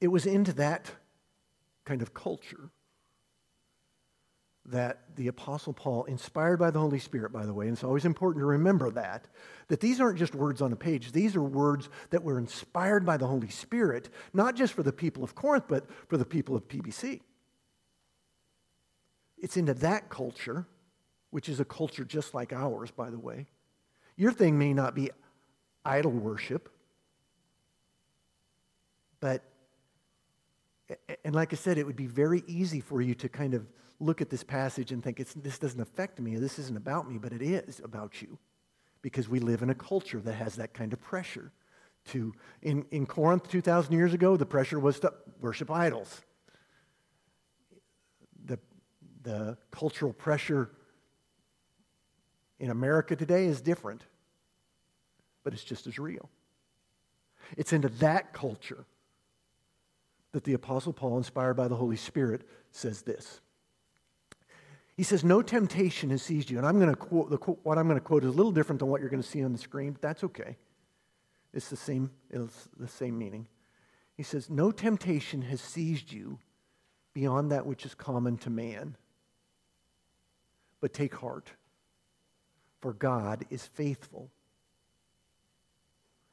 It 0.00 0.08
was 0.08 0.26
into 0.26 0.52
that 0.54 0.92
kind 1.84 2.02
of 2.02 2.14
culture 2.14 2.70
that 4.70 5.00
the 5.16 5.28
Apostle 5.28 5.72
Paul, 5.72 6.04
inspired 6.04 6.58
by 6.58 6.70
the 6.70 6.78
Holy 6.78 6.98
Spirit, 6.98 7.32
by 7.32 7.46
the 7.46 7.54
way, 7.54 7.66
and 7.66 7.74
it's 7.74 7.84
always 7.84 8.04
important 8.04 8.42
to 8.42 8.46
remember 8.46 8.90
that, 8.90 9.26
that 9.68 9.80
these 9.80 10.00
aren't 10.00 10.18
just 10.18 10.34
words 10.34 10.60
on 10.60 10.72
a 10.72 10.76
page. 10.76 11.12
These 11.12 11.36
are 11.36 11.42
words 11.42 11.88
that 12.10 12.22
were 12.22 12.38
inspired 12.38 13.06
by 13.06 13.16
the 13.16 13.26
Holy 13.26 13.48
Spirit, 13.48 14.10
not 14.32 14.54
just 14.54 14.74
for 14.74 14.82
the 14.82 14.92
people 14.92 15.24
of 15.24 15.34
Corinth, 15.34 15.64
but 15.68 15.86
for 16.08 16.16
the 16.16 16.24
people 16.24 16.54
of 16.54 16.68
PBC. 16.68 17.20
It's 19.38 19.56
into 19.56 19.74
that 19.74 20.10
culture, 20.10 20.66
which 21.30 21.48
is 21.48 21.60
a 21.60 21.64
culture 21.64 22.04
just 22.04 22.34
like 22.34 22.52
ours, 22.52 22.90
by 22.90 23.10
the 23.10 23.18
way. 23.18 23.46
Your 24.16 24.32
thing 24.32 24.58
may 24.58 24.74
not 24.74 24.94
be 24.94 25.10
idol 25.84 26.12
worship, 26.12 26.68
but, 29.20 29.42
and 31.24 31.34
like 31.34 31.52
I 31.52 31.56
said, 31.56 31.78
it 31.78 31.86
would 31.86 31.96
be 31.96 32.06
very 32.06 32.42
easy 32.46 32.80
for 32.80 33.00
you 33.00 33.14
to 33.16 33.28
kind 33.28 33.54
of 33.54 33.66
look 34.00 34.20
at 34.20 34.30
this 34.30 34.44
passage 34.44 34.92
and 34.92 35.02
think, 35.02 35.16
this 35.16 35.58
doesn't 35.58 35.80
affect 35.80 36.20
me, 36.20 36.36
this 36.36 36.58
isn't 36.58 36.76
about 36.76 37.10
me, 37.10 37.18
but 37.18 37.32
it 37.32 37.42
is 37.42 37.80
about 37.82 38.22
you. 38.22 38.38
Because 39.02 39.28
we 39.28 39.40
live 39.40 39.62
in 39.62 39.70
a 39.70 39.74
culture 39.74 40.20
that 40.20 40.34
has 40.34 40.56
that 40.56 40.74
kind 40.74 40.92
of 40.92 41.00
pressure. 41.00 41.52
To, 42.06 42.32
in, 42.62 42.84
in 42.90 43.06
Corinth 43.06 43.48
2,000 43.48 43.92
years 43.92 44.14
ago, 44.14 44.36
the 44.36 44.46
pressure 44.46 44.78
was 44.78 45.00
to 45.00 45.12
worship 45.40 45.70
idols. 45.70 46.20
The, 48.44 48.58
the 49.22 49.58
cultural 49.70 50.12
pressure 50.12 50.70
in 52.58 52.70
America 52.70 53.14
today 53.14 53.46
is 53.46 53.60
different, 53.60 54.02
but 55.44 55.52
it's 55.52 55.64
just 55.64 55.86
as 55.86 55.98
real. 55.98 56.28
It's 57.56 57.72
into 57.72 57.88
that 57.88 58.32
culture 58.32 58.84
that 60.32 60.44
the 60.44 60.54
Apostle 60.54 60.92
Paul, 60.92 61.18
inspired 61.18 61.54
by 61.54 61.68
the 61.68 61.76
Holy 61.76 61.96
Spirit, 61.96 62.42
says 62.70 63.02
this 63.02 63.40
He 64.98 65.04
says, 65.04 65.22
No 65.22 65.42
temptation 65.42 66.10
has 66.10 66.22
seized 66.22 66.50
you. 66.50 66.58
And 66.58 66.66
I'm 66.66 66.80
going 66.80 66.90
to 66.90 66.96
quote, 66.96 67.30
the, 67.30 67.36
what 67.36 67.78
I'm 67.78 67.86
going 67.86 68.00
to 68.00 68.04
quote 68.04 68.24
is 68.24 68.30
a 68.30 68.36
little 68.36 68.50
different 68.50 68.80
than 68.80 68.88
what 68.88 69.00
you're 69.00 69.08
going 69.08 69.22
to 69.22 69.28
see 69.28 69.44
on 69.44 69.52
the 69.52 69.58
screen, 69.58 69.92
but 69.92 70.02
that's 70.02 70.24
okay. 70.24 70.56
It's 71.54 71.70
the 71.70 71.76
same, 71.76 72.10
it's 72.30 72.68
the 72.76 72.88
same 72.88 73.16
meaning. 73.16 73.46
He 74.16 74.24
says, 74.24 74.50
No 74.50 74.72
temptation 74.72 75.42
has 75.42 75.60
seized 75.60 76.12
you 76.12 76.40
beyond 77.14 77.52
that 77.52 77.64
which 77.64 77.86
is 77.86 77.94
common 77.94 78.38
to 78.38 78.50
man. 78.50 78.96
But 80.80 80.92
take 80.92 81.14
heart, 81.14 81.52
for 82.80 82.92
God 82.92 83.44
is 83.50 83.64
faithful. 83.64 84.30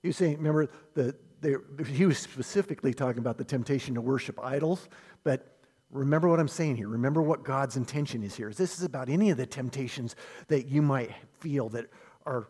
He 0.02 0.08
was 0.10 0.18
saying, 0.18 0.38
remember, 0.38 0.70
the, 0.96 1.16
the, 1.42 1.62
he 1.86 2.08
was 2.08 2.18
specifically 2.18 2.96
talking 2.96 3.20
about 3.20 3.38
the 3.38 3.44
temptation 3.44 3.94
to 3.94 4.02
worship 4.02 4.40
idols, 4.44 4.90
but 5.24 5.56
remember 5.92 6.28
what 6.28 6.40
I'm 6.40 6.48
saying 6.48 6.78
here. 6.78 6.88
Remember 6.88 7.22
what 7.22 7.44
God's 7.44 7.78
intention 7.78 8.24
is 8.24 8.36
here. 8.36 8.52
This 8.52 8.78
is 8.78 8.84
about 8.84 9.10
any 9.10 9.30
of 9.30 9.38
the 9.38 9.46
temptations 9.46 10.16
that 10.48 10.68
you 10.68 10.82
might 10.82 11.12
feel 11.40 11.70
that 11.70 11.86
are 12.26 12.48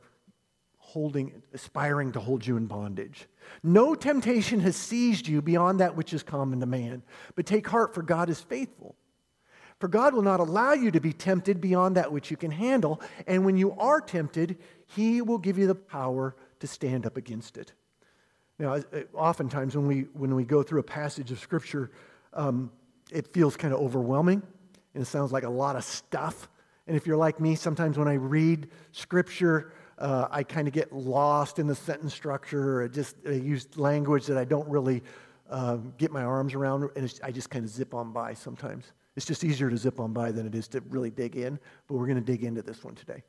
holding, 0.77 1.41
aspiring 1.53 2.11
to 2.13 2.19
hold 2.19 2.45
you 2.45 2.57
in 2.57 2.67
bondage. 2.67 3.27
No 3.63 3.95
temptation 3.95 4.59
has 4.61 4.75
seized 4.75 5.27
you 5.27 5.41
beyond 5.41 5.79
that 5.79 5.95
which 5.95 6.13
is 6.13 6.23
common 6.23 6.59
to 6.59 6.65
man. 6.65 7.03
But 7.35 7.45
take 7.45 7.67
heart, 7.67 7.93
for 7.93 8.01
God 8.01 8.29
is 8.29 8.39
faithful. 8.39 8.95
For 9.79 9.89
God 9.89 10.13
will 10.13 10.21
not 10.21 10.39
allow 10.39 10.73
you 10.73 10.91
to 10.91 11.01
be 11.01 11.11
tempted 11.11 11.59
beyond 11.59 11.97
that 11.97 12.11
which 12.11 12.31
you 12.31 12.37
can 12.37 12.51
handle. 12.51 13.01
And 13.27 13.43
when 13.43 13.57
you 13.57 13.73
are 13.73 13.99
tempted, 13.99 14.57
He 14.87 15.21
will 15.21 15.37
give 15.37 15.57
you 15.57 15.67
the 15.67 15.75
power 15.75 16.35
to 16.59 16.67
stand 16.67 17.05
up 17.05 17.17
against 17.17 17.57
it. 17.57 17.73
Now, 18.57 18.81
oftentimes 19.13 19.75
when 19.75 19.87
we, 19.87 20.01
when 20.13 20.33
we 20.33 20.45
go 20.45 20.63
through 20.63 20.79
a 20.79 20.83
passage 20.83 21.29
of 21.29 21.39
Scripture, 21.39 21.91
um, 22.33 22.71
it 23.11 23.33
feels 23.33 23.55
kind 23.57 23.73
of 23.73 23.79
overwhelming 23.79 24.41
and 24.93 25.01
it 25.01 25.05
sounds 25.05 25.31
like 25.31 25.43
a 25.43 25.49
lot 25.49 25.75
of 25.75 25.83
stuff. 25.83 26.49
And 26.87 26.95
if 26.95 27.05
you're 27.05 27.17
like 27.17 27.39
me, 27.39 27.55
sometimes 27.55 27.97
when 27.97 28.07
I 28.07 28.13
read 28.13 28.69
Scripture, 28.91 29.73
uh, 29.97 30.27
I 30.29 30.43
kind 30.43 30.67
of 30.67 30.73
get 30.73 30.93
lost 30.93 31.59
in 31.59 31.67
the 31.67 31.75
sentence 31.75 32.13
structure. 32.13 32.83
I 32.83 32.87
just 32.87 33.15
I 33.27 33.31
use 33.31 33.67
language 33.77 34.25
that 34.27 34.37
I 34.37 34.45
don't 34.45 34.67
really 34.67 35.03
uh, 35.49 35.77
get 35.97 36.11
my 36.11 36.23
arms 36.23 36.53
around, 36.53 36.89
and 36.95 37.19
I 37.23 37.31
just 37.31 37.49
kind 37.49 37.65
of 37.65 37.71
zip 37.71 37.93
on 37.93 38.11
by 38.11 38.33
sometimes. 38.33 38.85
It's 39.15 39.25
just 39.25 39.43
easier 39.43 39.69
to 39.69 39.77
zip 39.77 39.99
on 39.99 40.11
by 40.11 40.31
than 40.31 40.45
it 40.45 40.55
is 40.55 40.67
to 40.69 40.81
really 40.89 41.09
dig 41.09 41.37
in, 41.37 41.59
but 41.87 41.95
we're 41.95 42.07
going 42.07 42.17
to 42.17 42.23
dig 42.23 42.43
into 42.43 42.61
this 42.61 42.83
one 42.83 42.95
today. 42.95 43.23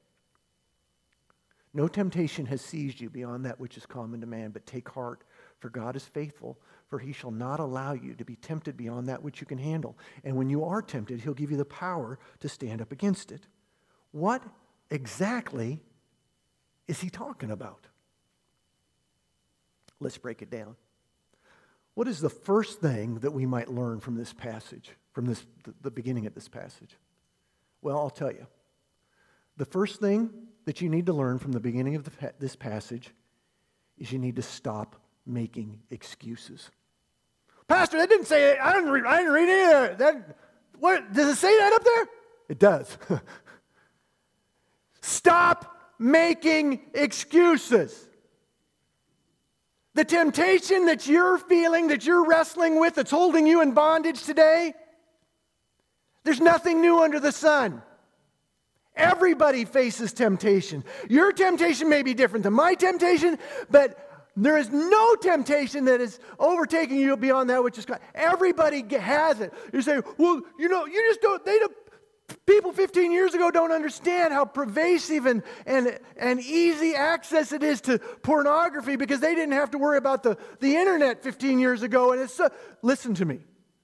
No 1.73 1.87
temptation 1.87 2.47
has 2.47 2.63
seized 2.63 3.01
you 3.01 3.11
beyond 3.11 3.45
that 3.45 3.61
which 3.61 3.77
is 3.77 3.87
common 3.87 4.21
to 4.23 4.27
man, 4.27 4.51
but 4.51 4.67
take 4.67 4.89
heart, 4.89 5.25
for 5.59 5.71
God 5.71 5.97
is 5.97 6.05
faithful, 6.05 6.59
for 6.89 6.99
he 6.99 7.13
shall 7.13 7.31
not 7.31 7.61
allow 7.61 7.93
you 7.93 8.15
to 8.15 8.25
be 8.25 8.37
tempted 8.37 8.77
beyond 8.77 9.09
that 9.09 9.23
which 9.23 9.41
you 9.41 9.47
can 9.47 9.59
handle. 9.59 9.99
And 10.25 10.37
when 10.37 10.51
you 10.51 10.65
are 10.65 10.83
tempted, 10.83 11.21
he'll 11.21 11.35
give 11.35 11.51
you 11.51 11.57
the 11.57 11.65
power 11.65 12.19
to 12.41 12.49
stand 12.49 12.81
up 12.81 12.93
against 12.93 13.33
it. 13.33 13.47
What 14.13 14.43
exactly 14.91 15.81
is 16.87 17.01
he 17.01 17.11
talking 17.11 17.51
about? 17.51 17.87
Let's 19.99 20.19
break 20.19 20.43
it 20.43 20.51
down. 20.51 20.77
What 21.95 22.09
is 22.09 22.21
the 22.21 22.31
first 22.31 22.81
thing 22.81 23.21
that 23.21 23.33
we 23.33 23.47
might 23.47 23.71
learn 23.71 24.01
from 24.01 24.17
this 24.17 24.33
passage, 24.33 24.91
from 25.13 25.25
this, 25.25 25.47
the 25.81 25.91
beginning 25.91 26.27
of 26.27 26.35
this 26.35 26.49
passage? 26.49 26.97
Well, 27.81 27.97
I'll 27.97 28.11
tell 28.11 28.31
you. 28.31 28.47
The 29.57 29.65
first 29.65 30.01
thing 30.01 30.31
that 30.67 30.83
you 30.83 30.91
need 30.91 31.07
to 31.07 31.15
learn 31.15 31.39
from 31.39 31.53
the 31.53 31.61
beginning 31.61 31.97
of 31.97 32.05
the, 32.05 32.33
this 32.39 32.55
passage 32.55 33.11
is 33.97 34.13
you 34.13 34.19
need 34.19 34.37
to 34.37 34.43
stop 34.43 34.97
making 35.27 35.81
excuses. 35.91 36.71
Pastor, 37.69 37.99
that 37.99 38.09
didn't 38.09 38.27
say 38.27 38.53
it. 38.53 38.59
I 38.63 38.73
didn't 38.73 38.91
read, 38.91 39.05
I 39.05 39.19
didn't 39.19 39.33
read 39.33 39.49
any 39.49 39.93
of 39.93 39.99
that. 39.99 40.37
What, 40.79 41.13
does 41.13 41.29
it 41.29 41.37
say 41.37 41.57
that 41.59 41.73
up 41.73 41.85
there? 41.85 42.07
It 42.49 42.59
does. 42.59 42.99
Stop 45.01 45.77
making 45.99 46.81
excuses. 46.95 48.09
The 49.95 50.05
temptation 50.05 50.87
that 50.87 51.07
you're 51.07 51.39
feeling, 51.39 51.89
that 51.89 52.05
you're 52.05 52.27
wrestling 52.27 52.79
with, 52.79 52.97
that's 52.97 53.11
holding 53.11 53.47
you 53.47 53.63
in 53.63 53.73
bondage 53.73 54.23
today, 54.23 54.75
there's 56.25 56.41
nothing 56.41 56.81
new 56.81 57.03
under 57.03 57.19
the 57.19 57.33
sun. 57.33 57.83
Everybody 58.95 59.65
faces 59.65 60.13
temptation. 60.13 60.85
Your 61.09 61.33
temptation 61.33 61.89
may 61.89 62.03
be 62.03 62.15
different 62.15 62.45
than 62.45 62.53
my 62.53 62.75
temptation, 62.75 63.39
but 63.71 64.06
there 64.37 64.59
is 64.59 64.71
no 64.71 65.15
temptation 65.17 65.87
that 65.87 66.01
is 66.01 66.19
overtaking 66.39 66.99
you 66.99 67.17
beyond 67.17 67.49
that 67.51 67.65
which 67.65 67.79
is 67.79 67.87
God. 67.87 68.01
Everybody 68.15 68.85
has 68.99 69.41
it. 69.41 69.53
You 69.73 69.81
say, 69.81 70.01
well, 70.19 70.43
you 70.59 70.69
know, 70.69 70.85
you 70.85 71.03
just 71.09 71.23
don't, 71.23 71.45
they 71.45 71.59
don't, 71.59 71.73
People 72.45 72.73
15 72.73 73.13
years 73.13 73.35
ago 73.35 73.51
don't 73.51 73.71
understand 73.71 74.33
how 74.33 74.45
pervasive 74.45 75.27
and, 75.27 75.43
and, 75.65 75.99
and 76.17 76.41
easy 76.41 76.95
access 76.95 77.53
it 77.53 77.63
is 77.63 77.81
to 77.83 77.99
pornography 77.99 78.97
because 78.97 79.21
they 79.21 79.35
didn't 79.35 79.53
have 79.53 79.71
to 79.71 79.79
worry 79.79 79.97
about 79.97 80.23
the, 80.23 80.37
the 80.61 80.77
internet 80.77 81.23
15 81.23 81.59
years 81.59 81.83
ago. 81.83 82.13
And 82.13 82.21
it's, 82.21 82.39
uh, 82.41 82.49
listen 82.83 83.15
to 83.15 83.25
me. 83.25 83.41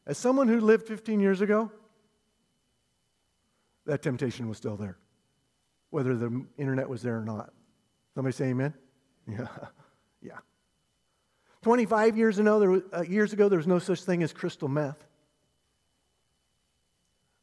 As 0.06 0.18
someone 0.18 0.48
who 0.48 0.60
lived 0.60 0.86
15 0.88 1.20
years 1.20 1.40
ago, 1.40 1.70
that 3.86 4.02
temptation 4.02 4.48
was 4.48 4.58
still 4.58 4.76
there, 4.76 4.98
whether 5.90 6.16
the 6.16 6.44
internet 6.58 6.88
was 6.88 7.02
there 7.02 7.18
or 7.18 7.24
not. 7.24 7.52
Somebody 8.14 8.32
say 8.34 8.46
amen? 8.46 8.74
Yeah. 9.28 9.46
Yeah. 10.22 10.38
25 11.62 12.16
years 12.16 12.38
ago, 12.38 12.82
uh, 12.92 13.02
years 13.02 13.32
ago, 13.32 13.48
there 13.48 13.58
was 13.58 13.66
no 13.66 13.78
such 13.78 14.02
thing 14.02 14.22
as 14.22 14.32
crystal 14.32 14.68
meth. 14.68 15.04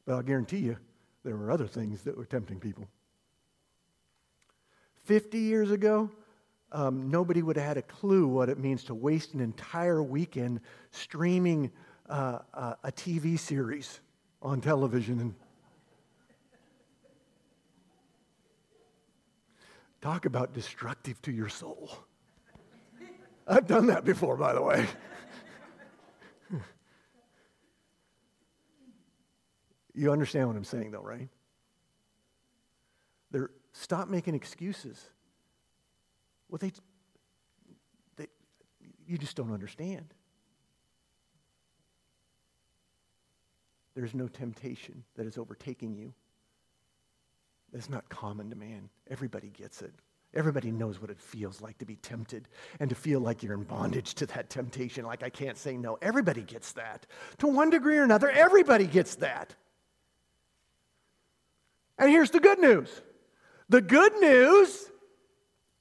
But 0.06 0.16
I'll 0.16 0.22
guarantee 0.24 0.58
you, 0.58 0.78
there 1.24 1.36
were 1.36 1.52
other 1.52 1.68
things 1.68 2.02
that 2.04 2.18
were 2.18 2.26
tempting 2.26 2.60
people. 2.60 2.88
50 5.06 5.40
years 5.40 5.72
ago, 5.72 6.10
um, 6.72 7.10
nobody 7.10 7.42
would 7.42 7.56
have 7.56 7.66
had 7.66 7.78
a 7.78 7.82
clue 7.82 8.28
what 8.28 8.50
it 8.50 8.60
means 8.60 8.84
to 8.86 8.94
waste 8.94 9.34
an 9.34 9.40
entire 9.40 10.04
weekend 10.04 10.62
streaming 10.92 11.72
uh, 12.10 12.40
uh, 12.54 12.74
a 12.84 12.92
TV 12.92 13.40
series 13.40 14.00
on 14.42 14.62
television. 14.62 15.20
And 15.20 15.36
talk 20.02 20.26
about 20.26 20.54
destructive 20.54 21.22
to 21.24 21.32
your 21.32 21.50
soul. 21.50 21.92
I've 23.50 23.66
done 23.66 23.88
that 23.88 24.06
before, 24.06 24.38
by 24.38 24.54
the 24.54 24.62
way. 24.62 24.86
You 29.96 30.14
understand 30.14 30.48
what 30.48 30.56
I'm 30.56 30.64
saying, 30.64 30.92
though, 30.92 31.02
right? 31.02 31.28
They're, 33.32 33.50
stop 33.74 34.08
making 34.08 34.34
excuses. 34.34 35.10
Well, 36.48 36.60
they, 36.60 36.72
they, 38.16 38.28
you 39.06 39.18
just 39.18 39.36
don't 39.36 39.52
understand. 39.52 40.14
There's 43.94 44.14
no 44.14 44.30
temptation 44.30 45.04
that 45.16 45.28
is 45.28 45.38
overtaking 45.38 45.96
you. 45.96 46.14
That's 47.74 47.90
not 47.90 48.08
common 48.08 48.50
to 48.52 48.56
man. 48.56 48.90
Everybody 49.10 49.50
gets 49.50 49.82
it. 49.82 49.94
Everybody 50.34 50.72
knows 50.72 51.02
what 51.02 51.10
it 51.10 51.20
feels 51.20 51.60
like 51.60 51.80
to 51.80 51.86
be 51.86 51.96
tempted 51.96 52.48
and 52.80 52.90
to 52.90 52.96
feel 52.96 53.20
like 53.20 53.42
you're 53.42 53.56
in 53.56 53.64
bondage 53.64 54.14
to 54.16 54.28
that 54.28 54.50
temptation, 54.50 55.04
like 55.06 55.24
I 55.24 55.30
can't 55.30 55.58
say 55.58 55.76
no. 55.76 55.98
Everybody 56.02 56.44
gets 56.44 56.74
that. 56.74 57.08
To 57.40 57.48
one 57.48 57.72
degree 57.72 57.98
or 57.98 58.04
another, 58.04 58.30
everybody 58.30 58.86
gets 58.86 59.16
that. 59.16 59.56
And 61.98 62.10
here's 62.10 62.30
the 62.30 62.40
good 62.40 62.60
news 62.60 63.02
the 63.70 63.82
good 63.82 64.14
news 64.18 64.90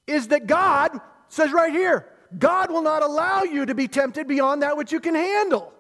is 0.07 0.29
that 0.29 0.47
God 0.47 0.99
says 1.29 1.53
right 1.53 1.73
here, 1.73 2.07
God 2.37 2.71
will 2.71 2.83
not 2.83 3.03
allow 3.03 3.43
you 3.43 3.67
to 3.67 3.75
be 3.75 3.87
tempted 3.87 4.27
beyond 4.27 4.63
that 4.63 4.77
which 4.77 4.93
you 4.93 5.01
can 5.01 5.15
handle. 5.15 5.73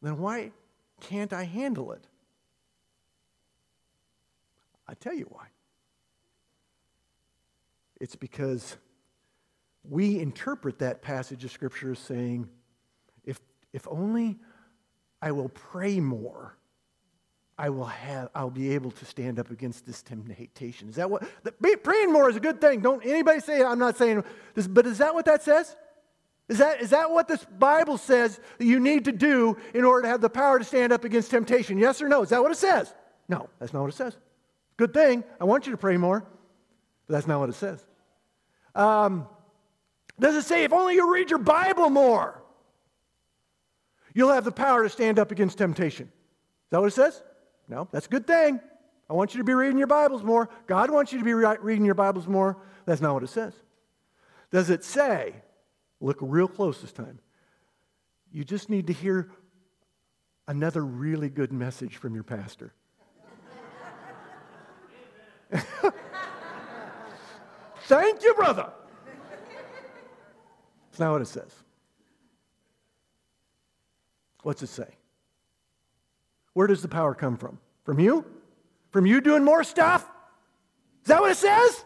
Then 0.00 0.18
why 0.18 0.52
can't 1.00 1.32
I 1.32 1.44
handle 1.44 1.92
it? 1.92 2.06
I 4.88 4.94
tell 4.94 5.14
you 5.14 5.26
why. 5.28 5.51
It's 8.02 8.16
because 8.16 8.76
we 9.88 10.18
interpret 10.18 10.80
that 10.80 11.02
passage 11.02 11.44
of 11.44 11.52
Scripture 11.52 11.92
as 11.92 12.00
saying, 12.00 12.48
if, 13.22 13.38
if 13.72 13.86
only 13.86 14.40
I 15.22 15.30
will 15.30 15.50
pray 15.50 16.00
more, 16.00 16.58
I 17.56 17.70
will 17.70 17.84
have, 17.84 18.28
I'll 18.34 18.50
be 18.50 18.74
able 18.74 18.90
to 18.90 19.04
stand 19.04 19.38
up 19.38 19.52
against 19.52 19.86
this 19.86 20.02
temptation. 20.02 20.88
Is 20.88 20.96
that 20.96 21.08
what, 21.12 21.22
the, 21.44 21.52
praying 21.52 22.12
more 22.12 22.28
is 22.28 22.34
a 22.34 22.40
good 22.40 22.60
thing. 22.60 22.80
Don't 22.80 23.06
anybody 23.06 23.38
say, 23.38 23.62
I'm 23.62 23.78
not 23.78 23.96
saying 23.96 24.24
this, 24.54 24.66
but 24.66 24.84
is 24.84 24.98
that 24.98 25.14
what 25.14 25.26
that 25.26 25.44
says? 25.44 25.76
Is 26.48 26.58
that, 26.58 26.82
is 26.82 26.90
that 26.90 27.08
what 27.08 27.28
this 27.28 27.46
Bible 27.56 27.98
says 27.98 28.40
that 28.58 28.64
you 28.64 28.80
need 28.80 29.04
to 29.04 29.12
do 29.12 29.56
in 29.74 29.84
order 29.84 30.02
to 30.02 30.08
have 30.08 30.20
the 30.20 30.28
power 30.28 30.58
to 30.58 30.64
stand 30.64 30.92
up 30.92 31.04
against 31.04 31.30
temptation? 31.30 31.78
Yes 31.78 32.02
or 32.02 32.08
no? 32.08 32.22
Is 32.22 32.30
that 32.30 32.42
what 32.42 32.50
it 32.50 32.58
says? 32.58 32.92
No, 33.28 33.48
that's 33.60 33.72
not 33.72 33.82
what 33.82 33.90
it 33.90 33.96
says. 33.96 34.16
Good 34.76 34.92
thing. 34.92 35.22
I 35.40 35.44
want 35.44 35.66
you 35.66 35.70
to 35.70 35.78
pray 35.78 35.96
more, 35.96 36.26
but 37.06 37.14
that's 37.14 37.28
not 37.28 37.38
what 37.38 37.48
it 37.48 37.54
says. 37.54 37.86
Um, 38.74 39.28
does 40.18 40.36
it 40.36 40.44
say 40.44 40.64
if 40.64 40.72
only 40.72 40.94
you 40.94 41.12
read 41.12 41.30
your 41.30 41.38
Bible 41.38 41.90
more, 41.90 42.42
you'll 44.14 44.32
have 44.32 44.44
the 44.44 44.52
power 44.52 44.82
to 44.82 44.88
stand 44.88 45.18
up 45.18 45.30
against 45.30 45.58
temptation? 45.58 46.06
Is 46.06 46.70
that 46.70 46.80
what 46.80 46.86
it 46.86 46.94
says? 46.94 47.22
No, 47.68 47.88
that's 47.90 48.06
a 48.06 48.10
good 48.10 48.26
thing. 48.26 48.60
I 49.08 49.14
want 49.14 49.34
you 49.34 49.38
to 49.38 49.44
be 49.44 49.54
reading 49.54 49.78
your 49.78 49.86
Bibles 49.86 50.22
more. 50.22 50.48
God 50.66 50.90
wants 50.90 51.12
you 51.12 51.18
to 51.18 51.24
be 51.24 51.34
re- 51.34 51.56
reading 51.60 51.84
your 51.84 51.94
Bibles 51.94 52.26
more. 52.26 52.56
That's 52.86 53.00
not 53.00 53.14
what 53.14 53.22
it 53.22 53.28
says. 53.28 53.54
Does 54.50 54.70
it 54.70 54.84
say, 54.84 55.34
look 56.00 56.18
real 56.20 56.48
close 56.48 56.80
this 56.80 56.92
time, 56.92 57.18
you 58.30 58.44
just 58.44 58.70
need 58.70 58.86
to 58.86 58.92
hear 58.92 59.30
another 60.48 60.84
really 60.84 61.28
good 61.28 61.52
message 61.52 61.96
from 61.96 62.14
your 62.14 62.24
pastor? 62.24 62.72
Thank 67.84 68.22
you, 68.22 68.34
brother. 68.34 68.70
That's 70.90 71.00
not 71.00 71.12
what 71.12 71.22
it 71.22 71.28
says. 71.28 71.52
What's 74.42 74.62
it 74.62 74.68
say? 74.68 74.88
Where 76.52 76.66
does 76.66 76.82
the 76.82 76.88
power 76.88 77.14
come 77.14 77.36
from? 77.36 77.58
From 77.84 77.98
you? 77.98 78.24
From 78.90 79.06
you 79.06 79.20
doing 79.20 79.44
more 79.44 79.64
stuff? 79.64 80.02
Is 81.02 81.08
that 81.08 81.20
what 81.20 81.30
it 81.30 81.36
says? 81.36 81.84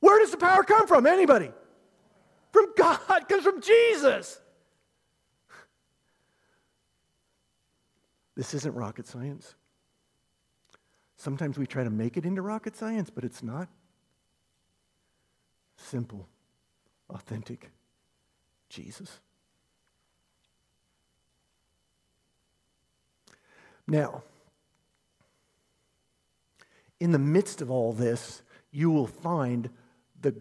Where 0.00 0.18
does 0.18 0.30
the 0.30 0.36
power 0.36 0.62
come 0.62 0.86
from? 0.86 1.06
Anybody? 1.06 1.50
From 2.52 2.66
God. 2.76 3.28
Comes 3.28 3.44
from 3.44 3.60
Jesus. 3.60 4.40
This 8.36 8.54
isn't 8.54 8.74
rocket 8.74 9.06
science. 9.06 9.54
Sometimes 11.16 11.58
we 11.58 11.66
try 11.66 11.84
to 11.84 11.90
make 11.90 12.16
it 12.16 12.24
into 12.24 12.42
rocket 12.42 12.76
science, 12.76 13.10
but 13.10 13.24
it's 13.24 13.42
not. 13.42 13.68
Simple, 15.86 16.28
authentic 17.08 17.70
Jesus. 18.68 19.18
Now, 23.88 24.22
in 27.00 27.10
the 27.12 27.18
midst 27.18 27.60
of 27.60 27.70
all 27.70 27.92
this, 27.92 28.42
you 28.70 28.90
will 28.90 29.06
find 29.06 29.70
the, 30.20 30.36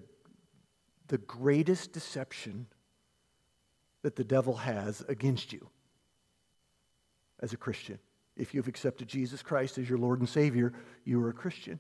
the 1.08 1.17
greatest 1.17 1.93
deception 1.93 2.67
that 4.03 4.15
the 4.15 4.24
devil 4.24 4.55
has 4.55 5.01
against 5.08 5.51
you 5.51 5.67
as 7.39 7.53
a 7.53 7.58
Christian. 7.58 7.98
If 8.38 8.53
you've 8.53 8.67
accepted 8.67 9.08
Jesus 9.08 9.41
Christ 9.41 9.77
as 9.77 9.89
your 9.89 9.98
Lord 9.98 10.19
and 10.19 10.29
Savior, 10.29 10.74
you 11.05 11.24
are 11.24 11.29
a 11.29 11.34
Christian. 11.34 11.79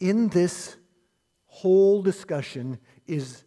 In 0.00 0.28
this 0.28 0.76
whole 1.46 2.02
discussion 2.02 2.78
is 3.06 3.44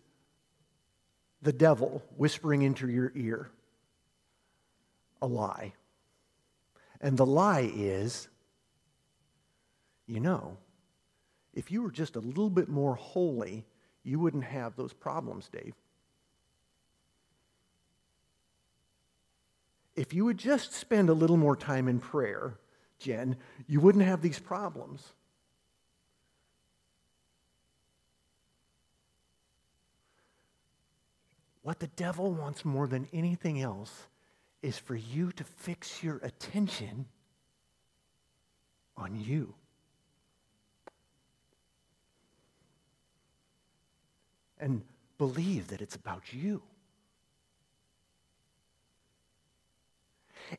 the 1.42 1.54
devil 1.54 2.04
whispering 2.16 2.62
into 2.62 2.88
your 2.88 3.12
ear 3.16 3.50
a 5.22 5.28
lie. 5.28 5.74
And 7.02 7.18
the 7.18 7.26
lie 7.26 7.70
is 7.74 8.30
you 10.06 10.20
know, 10.20 10.58
if 11.54 11.72
you 11.72 11.82
were 11.82 11.92
just 11.92 12.16
a 12.16 12.20
little 12.20 12.50
bit 12.50 12.68
more 12.68 12.96
holy, 12.96 13.66
you 14.04 14.20
wouldn't 14.20 14.44
have 14.44 14.76
those 14.76 14.94
problems, 14.94 15.50
Dave. 15.50 15.74
If 19.96 20.14
you 20.14 20.26
would 20.26 20.38
just 20.38 20.74
spend 20.74 21.10
a 21.10 21.14
little 21.14 21.38
more 21.38 21.56
time 21.56 21.88
in 21.88 22.00
prayer, 22.00 22.60
Jen, 23.00 23.38
you 23.68 23.80
wouldn't 23.80 24.04
have 24.04 24.22
these 24.22 24.40
problems. 24.40 25.14
What 31.64 31.80
the 31.80 31.88
devil 31.88 32.32
wants 32.34 32.66
more 32.66 32.88
than 32.88 33.08
anything 33.14 33.62
else 33.62 34.08
is 34.62 34.78
for 34.78 34.96
you 34.96 35.32
to 35.32 35.44
fix 35.44 36.04
your 36.04 36.18
attention 36.18 37.06
on 38.98 39.20
you. 39.20 39.56
And 44.60 44.82
believe 45.18 45.70
that 45.70 45.82
it's 45.82 45.96
about 45.96 46.34
you. 46.34 46.62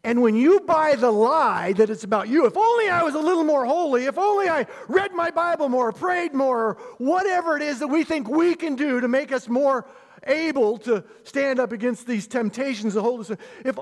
And 0.03 0.23
when 0.23 0.35
you 0.35 0.61
buy 0.61 0.97
the 0.97 1.11
lie 1.11 1.75
that 1.75 1.91
it's 1.91 2.05
about 2.05 2.29
you, 2.29 2.47
if 2.47 2.57
only 2.57 2.89
I 2.89 3.03
was 3.03 3.15
a 3.15 3.19
little 3.19 3.45
more 3.45 3.67
holy, 3.67 4.07
if 4.07 4.17
only 4.19 4.49
I 4.49 4.67
read 4.89 5.13
my 5.13 5.31
Bible 5.31 5.69
more, 5.69 5.93
prayed 5.93 6.33
more, 6.33 6.79
whatever 6.97 7.57
it 7.57 7.63
is 7.63 7.79
that 7.81 7.89
we 7.89 8.05
think 8.05 8.29
we 8.29 8.55
can 8.55 8.75
do 8.75 9.01
to 9.01 9.09
make 9.09 9.33
us 9.33 9.49
more 9.49 9.87
able 10.27 10.79
to 10.79 11.05
stand 11.23 11.61
up 11.61 11.73
against 11.73 12.07
these 12.07 12.27
temptations, 12.27 12.95
the 12.95 13.03
Holy 13.03 13.25
Spirit. 13.25 13.41
If, 13.65 13.79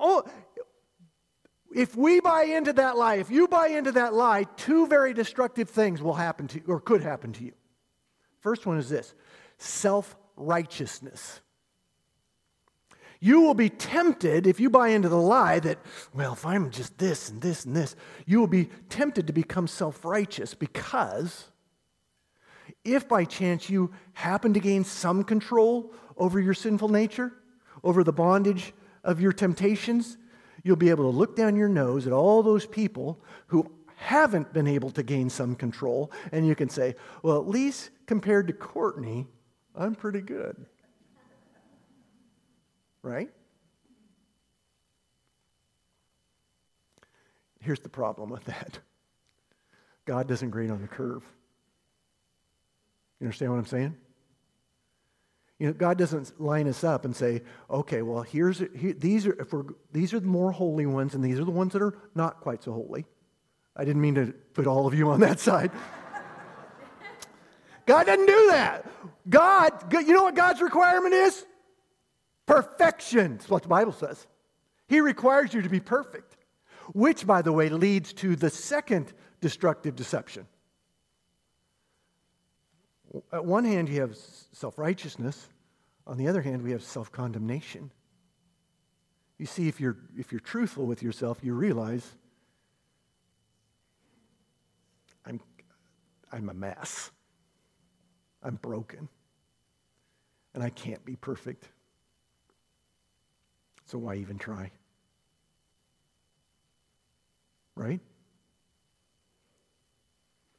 if 1.74 1.96
we 1.96 2.20
buy 2.20 2.44
into 2.44 2.72
that 2.74 2.96
lie, 2.96 3.16
if 3.16 3.30
you 3.30 3.48
buy 3.48 3.68
into 3.68 3.92
that 3.92 4.14
lie, 4.14 4.44
two 4.56 4.86
very 4.86 5.14
destructive 5.14 5.70
things 5.70 6.02
will 6.02 6.14
happen 6.14 6.48
to 6.48 6.58
you, 6.58 6.64
or 6.66 6.80
could 6.80 7.02
happen 7.02 7.32
to 7.34 7.44
you. 7.44 7.52
First 8.40 8.66
one 8.66 8.78
is 8.78 8.88
this 8.88 9.14
self 9.58 10.16
righteousness. 10.36 11.40
You 13.20 13.40
will 13.40 13.54
be 13.54 13.68
tempted, 13.68 14.48
if 14.48 14.58
you 14.58 14.68
buy 14.68 14.88
into 14.88 15.08
the 15.08 15.14
lie 15.14 15.60
that, 15.60 15.78
well, 16.12 16.32
if 16.32 16.44
I'm 16.44 16.70
just 16.70 16.98
this 16.98 17.28
and 17.28 17.40
this 17.40 17.64
and 17.64 17.76
this, 17.76 17.94
you 18.26 18.40
will 18.40 18.48
be 18.48 18.68
tempted 18.88 19.28
to 19.28 19.32
become 19.32 19.68
self 19.68 20.04
righteous 20.04 20.54
because 20.54 21.48
if 22.84 23.08
by 23.08 23.24
chance 23.24 23.70
you 23.70 23.92
happen 24.14 24.52
to 24.54 24.60
gain 24.60 24.82
some 24.84 25.22
control 25.22 25.92
over 26.16 26.40
your 26.40 26.54
sinful 26.54 26.88
nature, 26.88 27.32
over 27.82 28.04
the 28.04 28.12
bondage 28.12 28.72
of 29.04 29.20
your 29.20 29.32
temptations, 29.32 30.16
you'll 30.62 30.76
be 30.76 30.90
able 30.90 31.10
to 31.10 31.16
look 31.16 31.36
down 31.36 31.56
your 31.56 31.68
nose 31.68 32.06
at 32.06 32.12
all 32.12 32.42
those 32.42 32.66
people 32.66 33.20
who 33.48 33.70
haven't 33.96 34.52
been 34.52 34.66
able 34.66 34.90
to 34.90 35.02
gain 35.02 35.30
some 35.30 35.54
control, 35.54 36.10
and 36.32 36.46
you 36.46 36.54
can 36.54 36.68
say, 36.68 36.94
well, 37.22 37.38
at 37.38 37.48
least 37.48 37.90
compared 38.06 38.48
to 38.48 38.52
Courtney, 38.52 39.26
I'm 39.74 39.94
pretty 39.94 40.20
good. 40.20 40.66
Right? 43.02 43.30
Here's 47.60 47.80
the 47.80 47.88
problem 47.88 48.28
with 48.28 48.44
that 48.44 48.80
God 50.04 50.26
doesn't 50.26 50.50
grade 50.50 50.70
on 50.70 50.82
the 50.82 50.88
curve. 50.88 51.22
You 53.20 53.26
understand 53.26 53.52
what 53.52 53.58
I'm 53.58 53.66
saying? 53.66 53.96
You 55.62 55.68
know, 55.68 55.74
God 55.74 55.96
doesn't 55.96 56.40
line 56.40 56.66
us 56.66 56.82
up 56.82 57.04
and 57.04 57.14
say, 57.14 57.40
okay, 57.70 58.02
well, 58.02 58.22
here's 58.22 58.58
here, 58.74 58.94
these 58.94 59.28
are 59.28 59.40
if 59.40 59.52
we're, 59.52 59.62
these 59.92 60.12
are 60.12 60.18
the 60.18 60.26
more 60.26 60.50
holy 60.50 60.86
ones, 60.86 61.14
and 61.14 61.22
these 61.22 61.38
are 61.38 61.44
the 61.44 61.52
ones 61.52 61.72
that 61.74 61.82
are 61.82 61.96
not 62.16 62.40
quite 62.40 62.64
so 62.64 62.72
holy. 62.72 63.06
I 63.76 63.84
didn't 63.84 64.02
mean 64.02 64.16
to 64.16 64.34
put 64.54 64.66
all 64.66 64.88
of 64.88 64.94
you 64.94 65.08
on 65.10 65.20
that 65.20 65.38
side. 65.48 65.70
God 67.86 68.06
doesn't 68.06 68.26
do 68.26 68.48
that. 68.50 68.90
God, 69.30 69.92
you 69.92 70.12
know 70.12 70.24
what 70.24 70.34
God's 70.34 70.60
requirement 70.60 71.14
is? 71.14 71.46
Perfection. 72.44 73.36
That's 73.36 73.48
what 73.48 73.62
the 73.62 73.68
Bible 73.68 73.92
says. 73.92 74.26
He 74.88 75.00
requires 75.00 75.54
you 75.54 75.62
to 75.62 75.68
be 75.68 75.78
perfect, 75.78 76.38
which, 76.92 77.24
by 77.24 77.40
the 77.40 77.52
way, 77.52 77.68
leads 77.68 78.12
to 78.14 78.34
the 78.34 78.50
second 78.50 79.12
destructive 79.40 79.94
deception. 79.94 80.44
At 83.32 83.44
one 83.44 83.64
hand, 83.64 83.88
you 83.88 84.00
have 84.00 84.16
self 84.16 84.78
righteousness. 84.78 85.48
On 86.06 86.16
the 86.16 86.28
other 86.28 86.42
hand, 86.42 86.62
we 86.62 86.72
have 86.72 86.82
self 86.82 87.12
condemnation. 87.12 87.90
You 89.38 89.46
see, 89.46 89.68
if 89.68 89.80
you're, 89.80 89.96
if 90.16 90.32
you're 90.32 90.40
truthful 90.40 90.86
with 90.86 91.02
yourself, 91.02 91.38
you 91.42 91.54
realize 91.54 92.08
I'm, 95.26 95.40
I'm 96.30 96.48
a 96.48 96.54
mess. 96.54 97.10
I'm 98.42 98.56
broken. 98.56 99.08
And 100.54 100.62
I 100.62 100.70
can't 100.70 101.04
be 101.04 101.16
perfect. 101.16 101.68
So 103.86 103.98
why 103.98 104.16
even 104.16 104.38
try? 104.38 104.70
Right? 107.74 108.00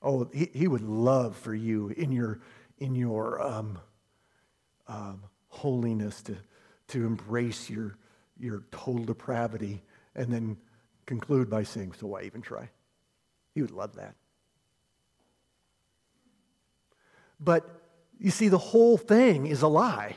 Oh, 0.03 0.29
he, 0.33 0.49
he 0.53 0.67
would 0.67 0.81
love 0.81 1.35
for 1.37 1.55
you 1.55 1.89
in 1.89 2.11
your, 2.11 2.39
in 2.77 2.93
your 2.93 3.41
um, 3.41 3.79
um, 4.87 5.23
holiness 5.47 6.21
to, 6.23 6.35
to 6.89 7.05
embrace 7.05 7.69
your, 7.69 7.95
your 8.37 8.63
total 8.71 9.05
depravity 9.05 9.81
and 10.15 10.31
then 10.31 10.57
conclude 11.05 11.49
by 11.49 11.63
saying, 11.63 11.93
So 11.99 12.07
why 12.07 12.23
even 12.23 12.41
try? 12.41 12.69
He 13.55 13.61
would 13.61 13.71
love 13.71 13.95
that. 13.95 14.15
But 17.39 17.69
you 18.19 18.31
see, 18.31 18.47
the 18.47 18.57
whole 18.57 18.97
thing 18.97 19.47
is 19.47 19.61
a 19.61 19.67
lie. 19.67 20.15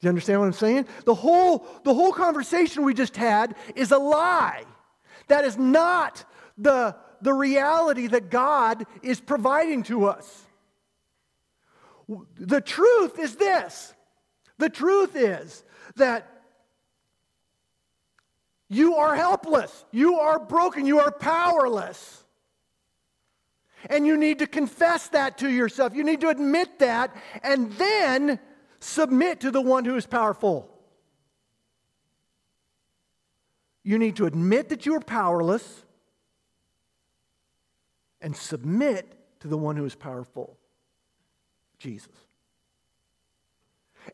Do 0.00 0.06
you 0.06 0.08
understand 0.08 0.40
what 0.40 0.46
I'm 0.46 0.52
saying? 0.52 0.86
The 1.04 1.14
whole, 1.14 1.66
the 1.84 1.94
whole 1.94 2.12
conversation 2.12 2.84
we 2.84 2.94
just 2.94 3.16
had 3.16 3.54
is 3.74 3.90
a 3.90 3.98
lie. 3.98 4.64
That 5.28 5.44
is 5.44 5.56
not 5.56 6.24
the, 6.58 6.96
the 7.24 7.32
reality 7.32 8.06
that 8.06 8.30
God 8.30 8.84
is 9.02 9.18
providing 9.20 9.82
to 9.84 10.06
us. 10.06 10.42
The 12.36 12.60
truth 12.60 13.18
is 13.18 13.36
this 13.36 13.94
the 14.58 14.68
truth 14.68 15.16
is 15.16 15.64
that 15.96 16.30
You 18.68 18.96
are 18.96 19.14
helpless. 19.14 19.84
You 19.92 20.18
are 20.18 20.38
broken. 20.38 20.86
You 20.86 20.98
are 21.00 21.12
powerless. 21.12 22.24
And 23.88 24.06
you 24.06 24.16
need 24.16 24.40
to 24.40 24.46
confess 24.46 25.08
that 25.08 25.38
to 25.38 25.50
yourself. 25.50 25.94
You 25.94 26.02
need 26.02 26.22
to 26.22 26.28
admit 26.28 26.78
that 26.78 27.14
and 27.42 27.70
then 27.74 28.40
submit 28.80 29.40
to 29.40 29.50
the 29.50 29.60
one 29.60 29.84
who 29.84 29.94
is 29.96 30.06
powerful. 30.06 30.68
You 33.84 33.98
need 33.98 34.16
to 34.16 34.26
admit 34.26 34.70
that 34.70 34.86
you 34.86 34.96
are 34.96 35.00
powerless 35.00 35.83
and 38.24 38.34
submit 38.34 39.14
to 39.40 39.48
the 39.48 39.56
one 39.56 39.76
who 39.76 39.84
is 39.84 39.94
powerful 39.94 40.56
Jesus. 41.78 42.08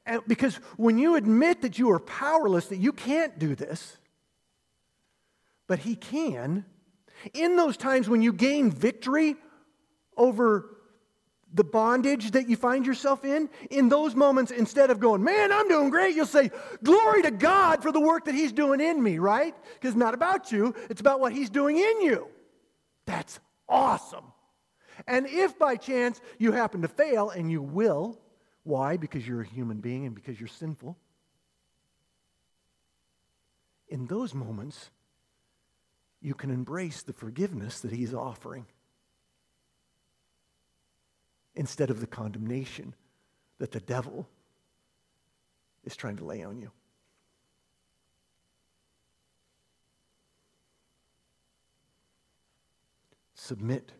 And 0.04 0.22
because 0.26 0.56
when 0.76 0.98
you 0.98 1.14
admit 1.14 1.62
that 1.62 1.78
you 1.78 1.90
are 1.90 2.00
powerless, 2.00 2.66
that 2.66 2.78
you 2.78 2.92
can't 2.92 3.38
do 3.38 3.54
this, 3.54 3.96
but 5.68 5.78
He 5.78 5.94
can, 5.94 6.64
in 7.32 7.54
those 7.54 7.76
times 7.76 8.08
when 8.08 8.22
you 8.22 8.32
gain 8.32 8.70
victory 8.72 9.36
over 10.16 10.76
the 11.54 11.64
bondage 11.64 12.32
that 12.32 12.48
you 12.48 12.56
find 12.56 12.86
yourself 12.86 13.24
in, 13.24 13.48
in 13.70 13.88
those 13.88 14.16
moments, 14.16 14.50
instead 14.50 14.90
of 14.90 14.98
going, 14.98 15.22
man, 15.22 15.52
I'm 15.52 15.68
doing 15.68 15.90
great, 15.90 16.16
you'll 16.16 16.26
say, 16.26 16.50
glory 16.82 17.22
to 17.22 17.30
God 17.30 17.82
for 17.82 17.92
the 17.92 18.00
work 18.00 18.24
that 18.24 18.34
He's 18.34 18.52
doing 18.52 18.80
in 18.80 19.00
me, 19.00 19.18
right? 19.18 19.54
Because 19.74 19.90
it's 19.90 19.96
not 19.96 20.14
about 20.14 20.50
you, 20.50 20.74
it's 20.88 21.00
about 21.00 21.20
what 21.20 21.32
He's 21.32 21.50
doing 21.50 21.76
in 21.76 22.02
you. 22.02 22.28
That's 23.06 23.38
awesome. 23.70 24.24
And 25.06 25.26
if 25.26 25.58
by 25.58 25.76
chance 25.76 26.20
you 26.38 26.52
happen 26.52 26.82
to 26.82 26.88
fail, 26.88 27.30
and 27.30 27.50
you 27.50 27.62
will, 27.62 28.20
why? 28.64 28.96
Because 28.96 29.26
you're 29.26 29.40
a 29.40 29.46
human 29.46 29.78
being 29.78 30.04
and 30.04 30.14
because 30.14 30.38
you're 30.38 30.48
sinful. 30.48 30.98
In 33.88 34.06
those 34.06 34.34
moments, 34.34 34.90
you 36.20 36.34
can 36.34 36.50
embrace 36.50 37.02
the 37.02 37.12
forgiveness 37.12 37.80
that 37.80 37.92
He's 37.92 38.12
offering 38.12 38.66
instead 41.54 41.90
of 41.90 42.00
the 42.00 42.06
condemnation 42.06 42.94
that 43.58 43.72
the 43.72 43.80
devil 43.80 44.28
is 45.84 45.96
trying 45.96 46.16
to 46.16 46.24
lay 46.24 46.42
on 46.42 46.58
you. 46.58 46.70
Submit 53.50 53.90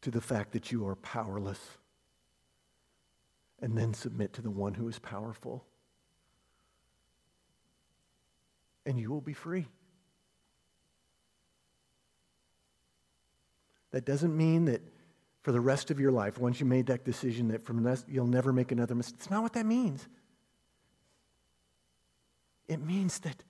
to 0.00 0.10
the 0.10 0.22
fact 0.22 0.52
that 0.52 0.72
you 0.72 0.86
are 0.86 0.96
powerless, 0.96 1.60
and 3.60 3.76
then 3.76 3.92
submit 3.92 4.32
to 4.32 4.40
the 4.40 4.48
one 4.48 4.72
who 4.72 4.88
is 4.88 4.98
powerful. 4.98 5.66
And 8.86 8.98
you 8.98 9.10
will 9.10 9.20
be 9.20 9.34
free. 9.34 9.66
That 13.90 14.06
doesn't 14.06 14.34
mean 14.34 14.64
that 14.64 14.80
for 15.42 15.52
the 15.52 15.60
rest 15.60 15.90
of 15.90 16.00
your 16.00 16.10
life, 16.10 16.38
once 16.38 16.58
you 16.58 16.64
made 16.64 16.86
that 16.86 17.04
decision 17.04 17.48
that 17.48 17.62
from 17.66 17.82
this 17.82 18.02
you'll 18.08 18.26
never 18.26 18.50
make 18.50 18.72
another 18.72 18.94
mistake. 18.94 19.16
It's 19.18 19.30
not 19.30 19.42
what 19.42 19.52
that 19.52 19.66
means. 19.66 20.08
It 22.66 22.80
means 22.80 23.18
that 23.18 23.44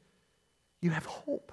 you 0.81 0.91
have 0.91 1.07
hope. 1.07 1.53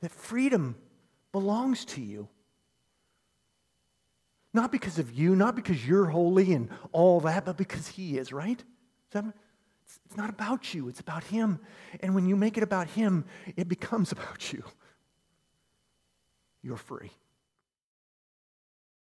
That 0.00 0.10
freedom 0.10 0.76
belongs 1.32 1.84
to 1.86 2.00
you. 2.00 2.28
Not 4.52 4.72
because 4.72 4.98
of 4.98 5.12
you, 5.12 5.36
not 5.36 5.54
because 5.54 5.86
you're 5.86 6.06
holy 6.06 6.52
and 6.52 6.70
all 6.92 7.20
that, 7.20 7.44
but 7.44 7.56
because 7.56 7.86
He 7.86 8.18
is, 8.18 8.32
right? 8.32 8.62
It's 9.12 10.16
not 10.16 10.30
about 10.30 10.74
you, 10.74 10.88
it's 10.88 11.00
about 11.00 11.24
Him. 11.24 11.60
And 12.00 12.14
when 12.14 12.26
you 12.26 12.34
make 12.36 12.56
it 12.56 12.62
about 12.62 12.88
Him, 12.88 13.24
it 13.56 13.68
becomes 13.68 14.12
about 14.12 14.52
you. 14.52 14.64
You're 16.62 16.76
free. 16.76 17.12